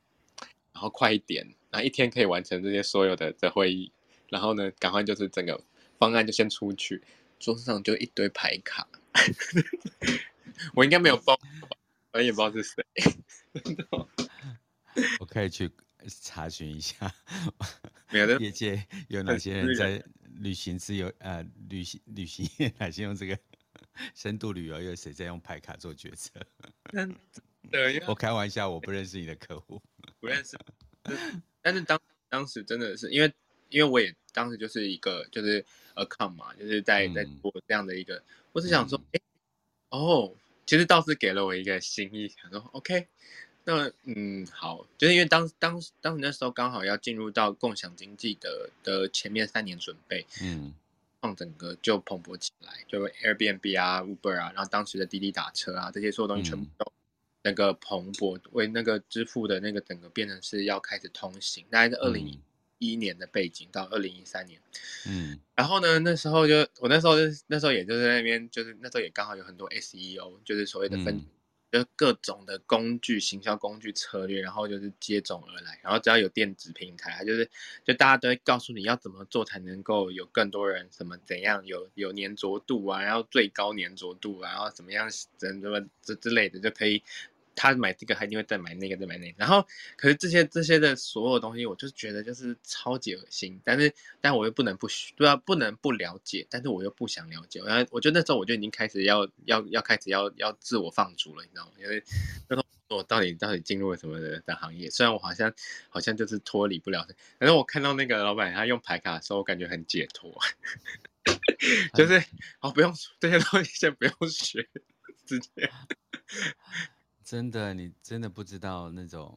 [0.74, 3.92] 然后快一点，然后一天可以完成这些所有的的会议。
[4.30, 5.64] 然后呢，赶快就是整个
[6.00, 7.02] 方案就先出去，
[7.46, 8.90] 桌上就一堆牌卡，
[10.74, 11.40] 我应该没有报，
[12.12, 12.84] 我也不知道是谁。
[15.20, 15.70] 我可以去
[16.24, 17.14] 查询一下，
[18.10, 20.04] 没有的业界有哪些人在
[20.40, 23.38] 旅行自由呃旅行旅行业哪些用这个
[24.16, 26.32] 深度旅游，又有谁在用牌卡做决策？
[27.70, 29.80] 对，我开玩笑，我不认识你的客户，
[30.20, 30.58] 不认识。
[31.62, 33.32] 但是当当时真的是因为。
[33.76, 35.66] 因为我也当时就是一个就是
[35.96, 38.24] account 嘛，就是在在做这样的一个，嗯、
[38.54, 39.20] 我是想说，哎、
[39.90, 40.34] 嗯，哦，
[40.66, 43.06] 其实倒是给了我一个心意，想说 OK，
[43.66, 50.74] 那嗯好，就是因为当当当时那时候刚好要进入到共享经济的的前面三年准备，嗯，
[51.20, 56.86] 放整个就蓬勃起来，就 Airbnb 啊 Uber 啊，然后当时的滴滴打车啊这些所有东西全部都。
[56.86, 56.92] 嗯
[57.48, 62.40] 那个蓬勃为那个支付的那个整个变成是要开始通行，大概是二零一
[62.92, 64.60] 一年的背景到二零一三年，
[65.08, 71.16] 嗯，然后呢，那时候就我那时候就那时候也就是在那边，就是那时候也刚好有很多 SEO，就是所谓的分。
[71.16, 71.26] 嗯
[71.72, 75.78] 就各种的工具、行销工具策略，然后就是接踵而来。
[75.84, 77.50] 然后只要有电子平台，它就是
[77.84, 87.04] 就大家都会告诉你要怎么做才能够有更多人什么怎样有有粘着度啊，然后最高粘着度啊，然后怎么样怎怎么这之类的就可以。
[87.56, 89.36] 他买这个，他一定会再买那个，再买那个。
[89.38, 93.60] 然后，可是这些这些的所有东西，我就觉得就是超级恶心。
[93.64, 96.46] 但是，但我又不能不学，对啊，不能不了解。
[96.50, 97.62] 但是我又不想了解。
[97.66, 101.72] 然后，我觉得那时候我就已经开始要要要开始要要自我放逐了，你知道吗？
[101.80, 102.04] 因为
[102.48, 104.90] 那时候我到底到底进入了什么的的行业？
[104.90, 105.54] 虽然我好像
[105.90, 107.08] 好像就是脱离不了。
[107.40, 110.38] 反正我看到那个老板他用牌卡的时候，我感觉很解脱，
[111.94, 112.24] 就是
[112.60, 114.68] 哦，不用这些东西，先不用学，
[115.26, 115.70] 直接。
[117.26, 119.36] 真的，你真的不知道那种，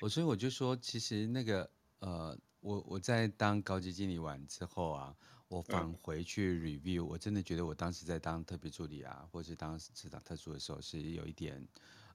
[0.00, 1.70] 我所以我就说，其实那个
[2.00, 5.16] 呃，我我在当高级经理完之后啊，
[5.46, 11.64] 我返回去 review，我真的觉得我当时在当特别助理啊，或是当市场特助的时候，是有一点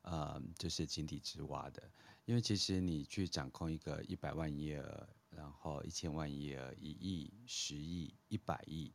[0.02, 1.82] 呃，就是井底之蛙的，
[2.26, 8.94] 因为其实你去掌控一个一百万营业额，然后一千万营业额，一亿、十亿、一百亿，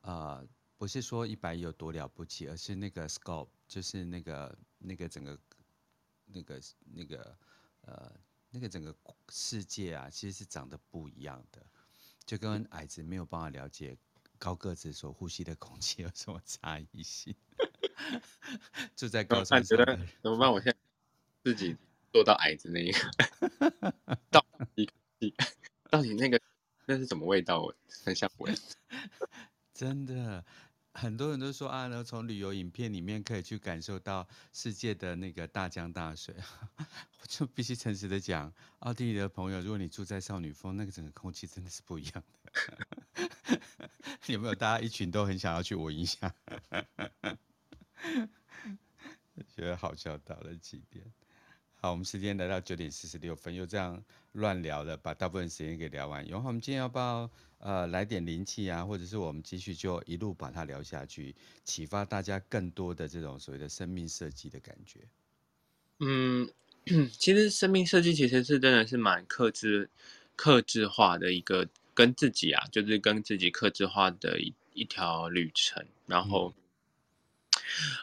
[0.00, 4.58] 啊、呃，不是说一百亿有多了不起，而是那个 scope，就是那个。
[4.86, 5.36] 那个整个，
[6.26, 6.60] 那个
[6.94, 7.36] 那个
[7.80, 8.12] 呃，
[8.50, 8.94] 那个整个
[9.28, 11.60] 世界啊，其实是长得不一样的，
[12.24, 13.98] 就跟矮子没有办法了解
[14.38, 17.34] 高个子所呼吸的空气有什么差异性。
[18.94, 19.76] 住在高山上，
[20.22, 20.52] 怎么办？
[20.52, 20.78] 我现在
[21.42, 21.76] 自己
[22.12, 23.10] 做到矮子那一个，
[24.30, 24.88] 到底
[25.90, 26.40] 到底那个
[26.84, 27.60] 那是什么味道？
[27.60, 27.74] 我
[28.04, 28.56] 很想闻。
[29.74, 30.44] 真的。
[30.96, 36.34] 很多人都说啊，呢，从旅游影片里面可以去感受到世界的那个大江大水。
[37.20, 42.50] 我就必须诚实的讲，奥地利的朋友，如果你住在少女峰，那个整个空气真的是不一样的。
[44.32, 46.34] 有没有大家一群都很想要去闻一下？
[49.54, 51.04] 觉得好笑到了极点。
[51.86, 56.26] 好，我们时间来到九点四十六分，又这样乱聊了，把大部分时间给聊完。
[56.26, 58.84] 然后我们今天要不要呃来点灵气啊？
[58.84, 61.32] 或者是我们继续就一路把它聊下去，
[61.62, 64.98] 启发大家更多的这种所谓的生命设计的感觉？
[66.00, 66.50] 嗯，
[67.16, 69.88] 其实生命设计其实是真的是蛮克制、
[70.34, 76.52] 克制化的一个跟自己啊，就是跟自己克制化的一一条旅程，然后。
[76.56, 76.65] 嗯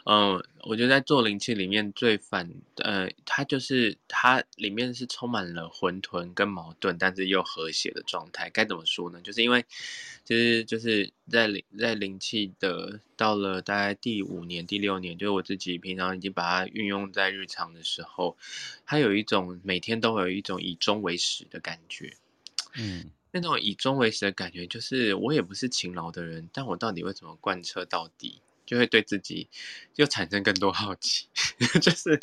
[0.04, 8.50] 嗯，我觉得在做灵气里面最反，呃，它就是它里面是充满了混沌跟矛盾，但是又和谐的状态。
[8.50, 9.20] 该怎么说呢？
[9.22, 9.64] 就是因为，
[10.24, 18.36] 其实就是在灵在灵气的到了大概第五年、第六年，就是我自己平常已经把它运用在日常的时候，
[18.86, 22.16] 它有一种每天都会有一种以终为始的感觉。
[22.76, 28.40] 嗯，那种以终为始的感觉，就是我也不是勤劳的人，但我到底为什么贯彻到底？
[28.66, 29.48] 就会对自己
[29.96, 31.26] 又产生更多好奇，
[31.80, 32.18] 就是，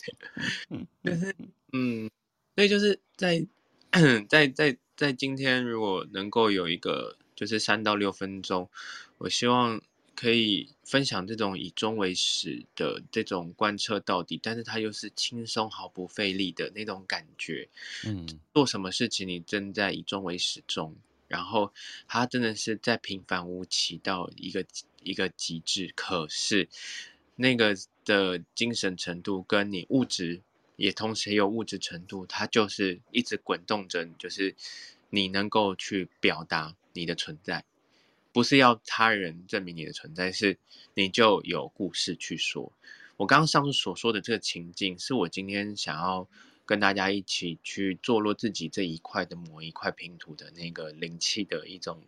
[1.03, 1.35] 就是，
[1.73, 2.09] 嗯，
[2.55, 3.45] 所以就是在
[4.27, 8.69] 在在在今天，如果能够有一个就是三到六分钟，
[9.19, 9.81] 我希望
[10.15, 17.69] 可以分享这种以终为始的这种贯彻到底，但是它又是轻松毫不费力的那种感觉。
[18.05, 20.95] 嗯，做什么事情你正在以终为始中。
[21.27, 21.71] 然后
[22.09, 24.65] 他真的是在平凡无奇到一个
[25.03, 26.69] 一个极致，可是
[27.35, 27.75] 那个
[28.05, 30.41] 的精神程度跟你物质
[30.75, 34.55] 也同时也有物质程度，它就是一直滚动着，就是
[35.09, 37.65] 你能够去表达你的存在，
[38.31, 40.57] 不是要他人证明你的存在，是
[40.93, 42.71] 你就有故事去说。
[43.17, 46.27] 我刚刚上述所说的这个情境，是我今天想要。
[46.63, 52.01] 跟大家一起去坐落自己这一块的某一块拼图的那个灵气的一种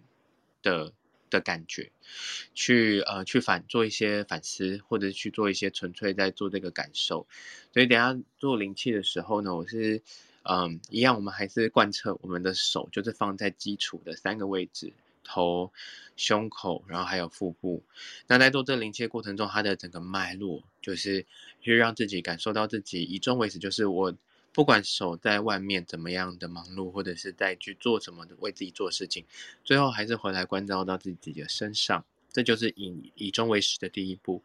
[0.62, 0.94] 的
[1.34, 1.92] 的感觉，
[2.54, 7.28] 去呃去反做一些反思，或者去做一些纯粹在做这个感受。
[7.74, 10.02] 所以等下做灵气的时候呢，我是
[10.44, 15.72] 嗯、一样，我们还是贯彻我们的手就是放在基础的三个位置：头、
[16.16, 17.84] 胸口，然后还有腹部。
[18.28, 21.26] 那在做这灵气的过程中，它的整个脉络就是
[21.62, 24.16] 去让自己感受到自己以终为始，就是我。
[24.54, 29.26] 不管手在外面怎么样的忙碌，或者是在去做什么的为自己做事情，
[29.64, 32.06] 最后还是回来关照到自己的身上。
[32.32, 34.44] 这就是以以终为始的第一步。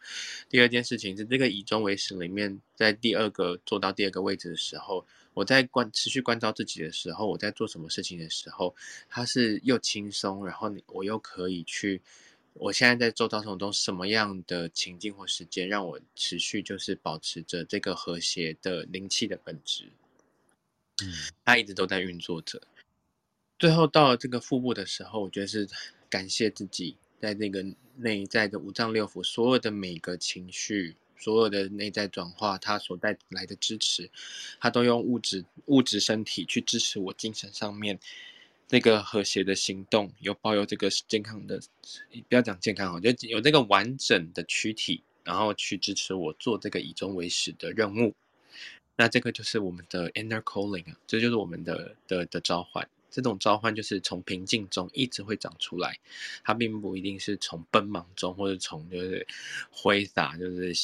[0.50, 8.74] 第二件事情是这个以终为始里面，在第二个做到第二个位置的时候，我在关持续关照自己的时候，我在做什么事情的时候，
[9.08, 12.02] 它是又轻松，然后我又可以去。
[12.60, 19.84] 我现在在做到中什么样的情境或时间，让我持续就是保持着这个和谐的灵气的本质。
[21.02, 21.12] 嗯，
[21.44, 22.60] 它一直都在运作着。
[23.58, 25.68] 最后到了这个腹部的时候，我觉得是
[26.08, 26.96] 感谢自己。
[27.20, 34.08] 在那个内在的五脏六腑，所有的每个情绪，所有的内在转化，它所带来的支持，
[34.60, 37.98] 它都用物质物质身体去支持我精神上面
[38.68, 41.58] 这个和谐的行动，有保有这个健康的，
[42.28, 48.14] 不要讲健康哦，就有这个完整的躯体，然后去支持我做这个以终为始的任务。
[48.94, 52.86] 那这个就是我们的 inner calling 啊，这就是我们的的的召唤。
[53.10, 55.98] 这种召唤就是从平静中一直会长出来，
[56.44, 59.26] 它并不一定是从奔忙中，或者从就是
[59.70, 60.74] 挥洒，就是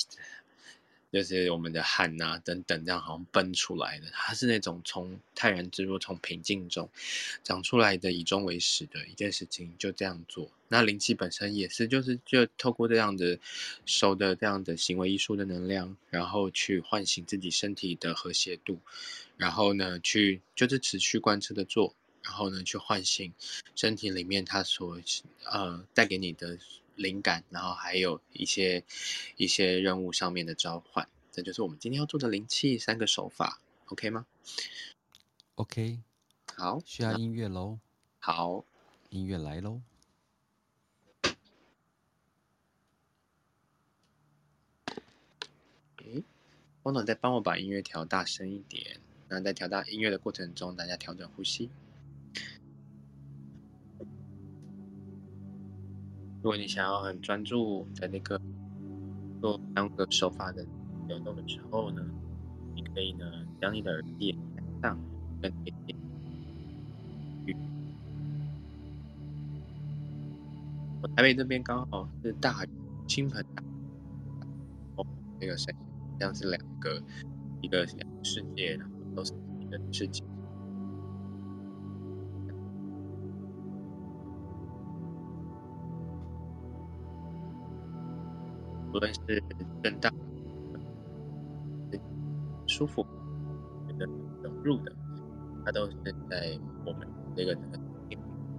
[1.15, 6.91] 就是我们的汗呐、等等这样好像奔出来的，它是那种从泰然自若、从平静中
[7.45, 10.51] 长出来的以终为始的一件事情，就这样做。
[10.67, 13.39] 那灵气本身也是，就是就透过这样的
[13.87, 18.81] 手的这样的行为艺术的能量，然后去唤醒自己身体的和谐度，
[19.37, 21.95] 然后呢，去就是持续贯彻的做。
[22.25, 23.35] 然后呢，去唤醒
[23.77, 24.99] 身体里面它所
[25.45, 26.59] 呃带给你的
[26.97, 28.84] 灵感，然后还有一些
[29.36, 34.26] 一些任务上面的召唤，这就是我们今天要做的灵气三个手法，OK 吗
[35.57, 36.01] ？OK，
[36.57, 37.78] 好，需要音乐喽。
[38.18, 38.64] 好，
[39.11, 39.80] 音乐来喽。
[45.99, 46.22] 诶，
[46.82, 49.01] 汪总再帮我把音乐调大声一点。
[49.28, 51.70] 那在调大音乐的过程中，大家调整呼吸。
[56.45, 58.38] 如果你想要很专注在那个
[59.40, 60.62] 做三个手法的
[61.09, 62.05] 流动的时候呢，
[62.74, 63.24] 你可以呢
[63.59, 64.99] 将你的耳机戴上，
[65.40, 65.97] 跟贴近。
[71.01, 72.68] 我台北这边刚好是大雨
[73.09, 73.62] 倾盆大
[74.97, 75.07] 哦，
[75.40, 75.74] 那个声
[76.20, 77.03] 像是两个
[77.62, 80.22] 一个两个世界，然后都是一个世界。
[88.95, 89.42] 无论是
[89.82, 90.12] 震荡、
[92.68, 93.05] 舒服、
[93.88, 94.07] 觉得
[94.40, 94.92] 融入的，
[95.64, 95.97] 它都是
[96.30, 97.78] 在我们这个整个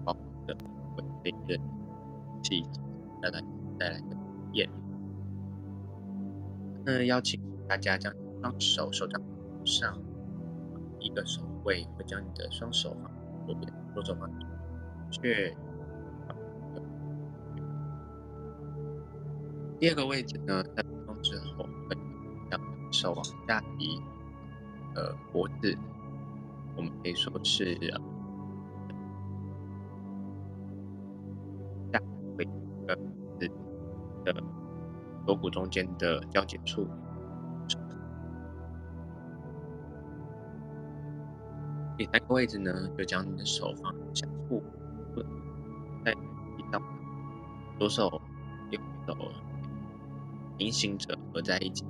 [0.03, 0.53] 保护的
[0.97, 1.57] 稳定的
[2.43, 2.61] 气
[3.21, 3.41] 带来
[3.79, 4.17] 带来的体
[4.55, 4.69] 验。
[6.83, 9.21] 那邀请大家将双手手掌
[9.63, 9.97] 上
[10.99, 13.09] 一个手位，会将你的双手放
[13.47, 14.45] 左边，左手放左
[15.11, 15.55] 却。
[19.78, 21.97] 第二个位置呢，在活动之后，会
[22.49, 22.59] 将
[22.91, 24.01] 手往下移，
[24.95, 25.78] 呃，脖子，
[26.78, 27.76] 我们可以说是
[31.91, 32.01] 下
[32.38, 32.45] 位
[32.88, 32.97] 的
[34.23, 34.43] 的
[35.26, 36.88] 锁骨中间的交接处。
[41.97, 44.63] 第三个位置呢，就将你的手放下腹，
[46.03, 46.82] 在地上，
[47.78, 48.21] 左手、
[48.71, 49.15] 右手。
[50.58, 51.86] 平行者合在一起，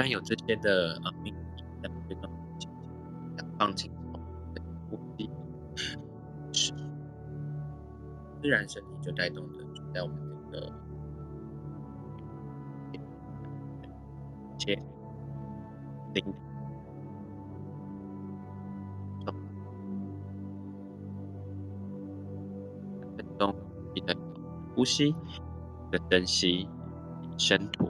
[0.00, 2.30] 然有这些的啊命题，但这种
[3.36, 4.20] 想放轻松
[4.88, 5.30] 呼吸，
[6.52, 6.72] 是
[8.40, 10.16] 自然身体就带动的，就在我们
[10.50, 10.72] 这个
[14.56, 14.74] 切
[16.14, 16.24] 零
[23.16, 23.54] 分钟，
[23.94, 24.16] 你的
[24.74, 25.14] 呼吸
[25.90, 26.66] 的珍惜
[27.36, 27.89] 深度。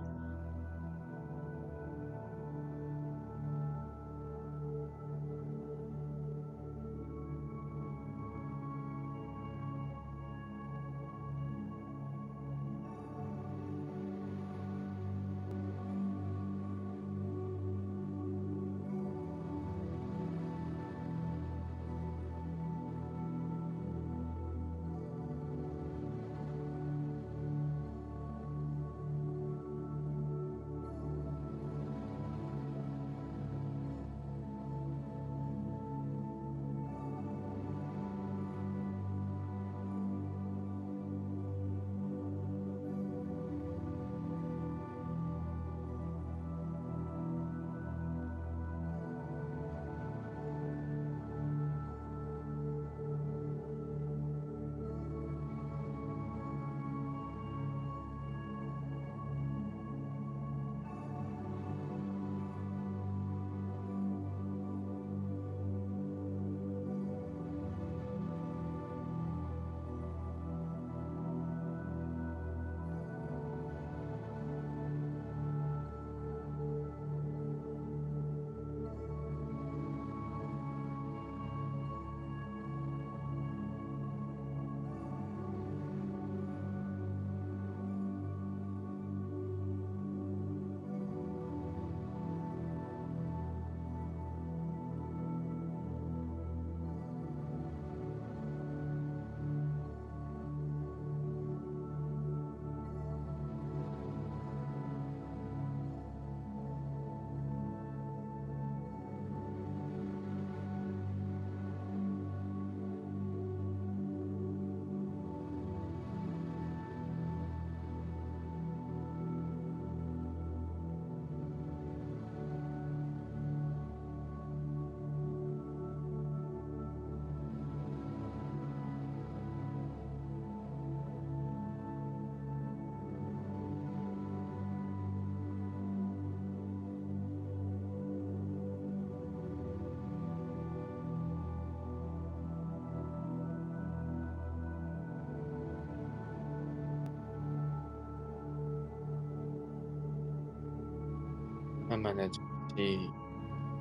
[152.00, 152.40] 慢慢的吐
[152.74, 153.10] 气，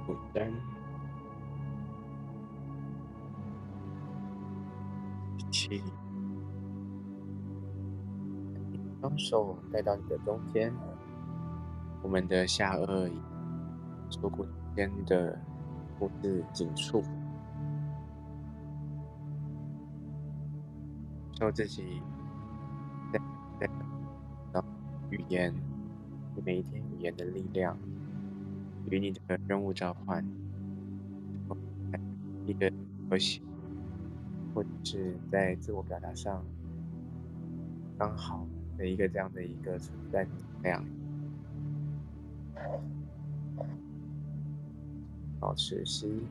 [0.06, 0.52] 呼三，
[5.38, 5.84] 吸气，
[9.00, 10.74] 双手带到你的中间，
[12.04, 13.14] 我们的下颚与
[14.10, 14.46] 锁骨
[14.76, 15.40] 间的
[15.98, 17.02] 脖子紧触，
[21.40, 22.02] 受自己
[23.14, 23.20] 在
[23.62, 24.62] 在
[25.10, 25.56] 语言，
[26.44, 27.78] 每一天语言的力量。
[28.90, 30.26] 与你的任务召唤，
[32.46, 32.72] 一个
[33.10, 33.42] 和谐，
[34.54, 36.44] 或者是在自我表达上
[37.98, 40.84] 刚好的一个这样的一个存在能量，
[45.40, 46.24] 保持吸。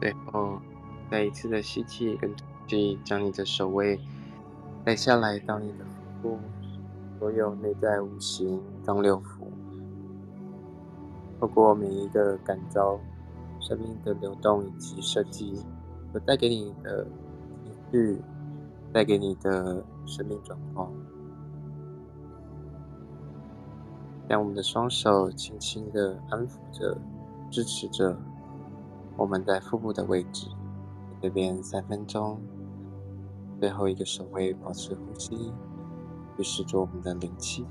[0.00, 0.60] 最后，
[1.10, 3.98] 再一次的吸气跟吐气，将你的手位
[4.84, 5.84] 带下来到你的
[6.22, 6.38] 腹部，
[7.18, 9.42] 所有内在五行脏六腑，
[11.40, 13.00] 透过每一个感召
[13.58, 15.56] 生命的流动以及设计，
[16.12, 17.04] 所带给你的
[17.64, 18.22] 情绪，
[18.92, 20.92] 带给你的生命状况，
[24.28, 26.96] 让我们的双手轻轻的安抚着，
[27.50, 28.16] 支持着。
[29.18, 30.46] 我们在腹部的位置，
[31.20, 32.40] 这边三分钟，
[33.60, 35.52] 最后一个手位保持呼吸，
[36.38, 37.66] 预示着我们的灵气。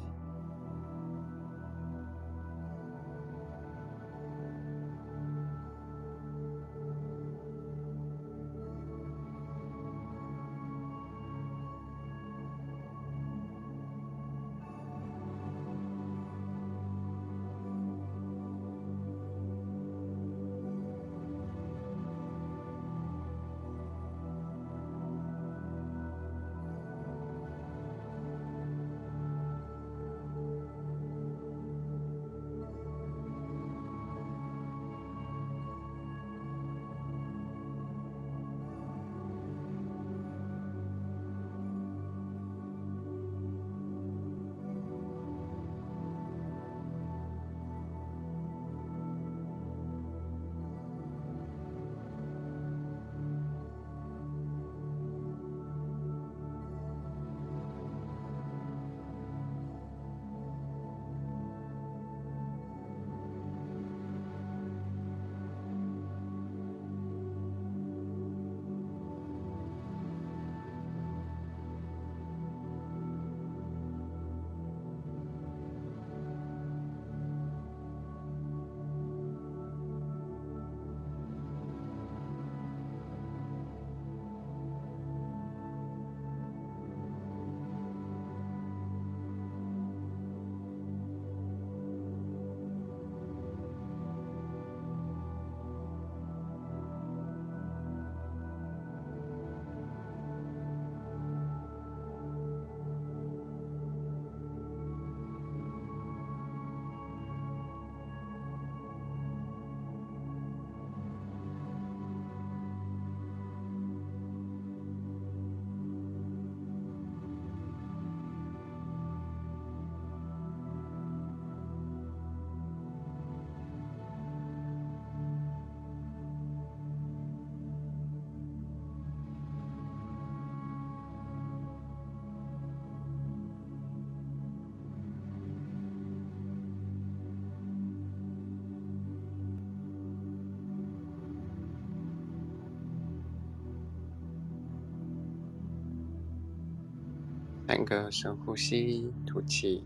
[147.78, 149.84] 三个深呼吸，吐气，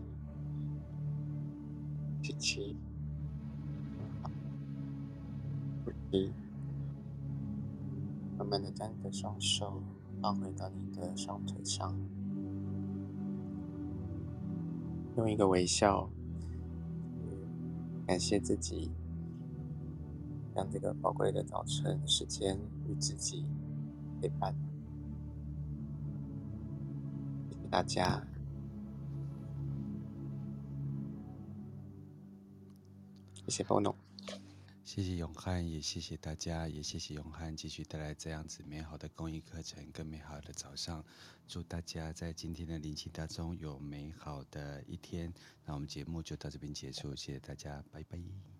[2.22, 2.74] 吸气，
[5.84, 6.32] 呼气。
[8.38, 9.82] 慢慢的将你的双手
[10.22, 11.94] 放回到你的双腿上，
[15.18, 16.08] 用一个微笑，
[18.06, 18.90] 感谢自己，
[20.54, 23.44] 让这个宝贵的早晨时间与自己
[24.18, 24.54] 陪伴。
[27.72, 28.22] 大家，
[33.48, 33.94] 谢谢 Bono，
[34.84, 41.02] 谢谢永汉，也谢谢大家，也谢谢永汉继续带来这样子美好的公益课程，更美好的早上。
[41.48, 45.32] 祝大家在今天的灵气当中有美好的一天。
[45.64, 48.51] 那我们节目就到这边结束，谢谢大家，拜拜。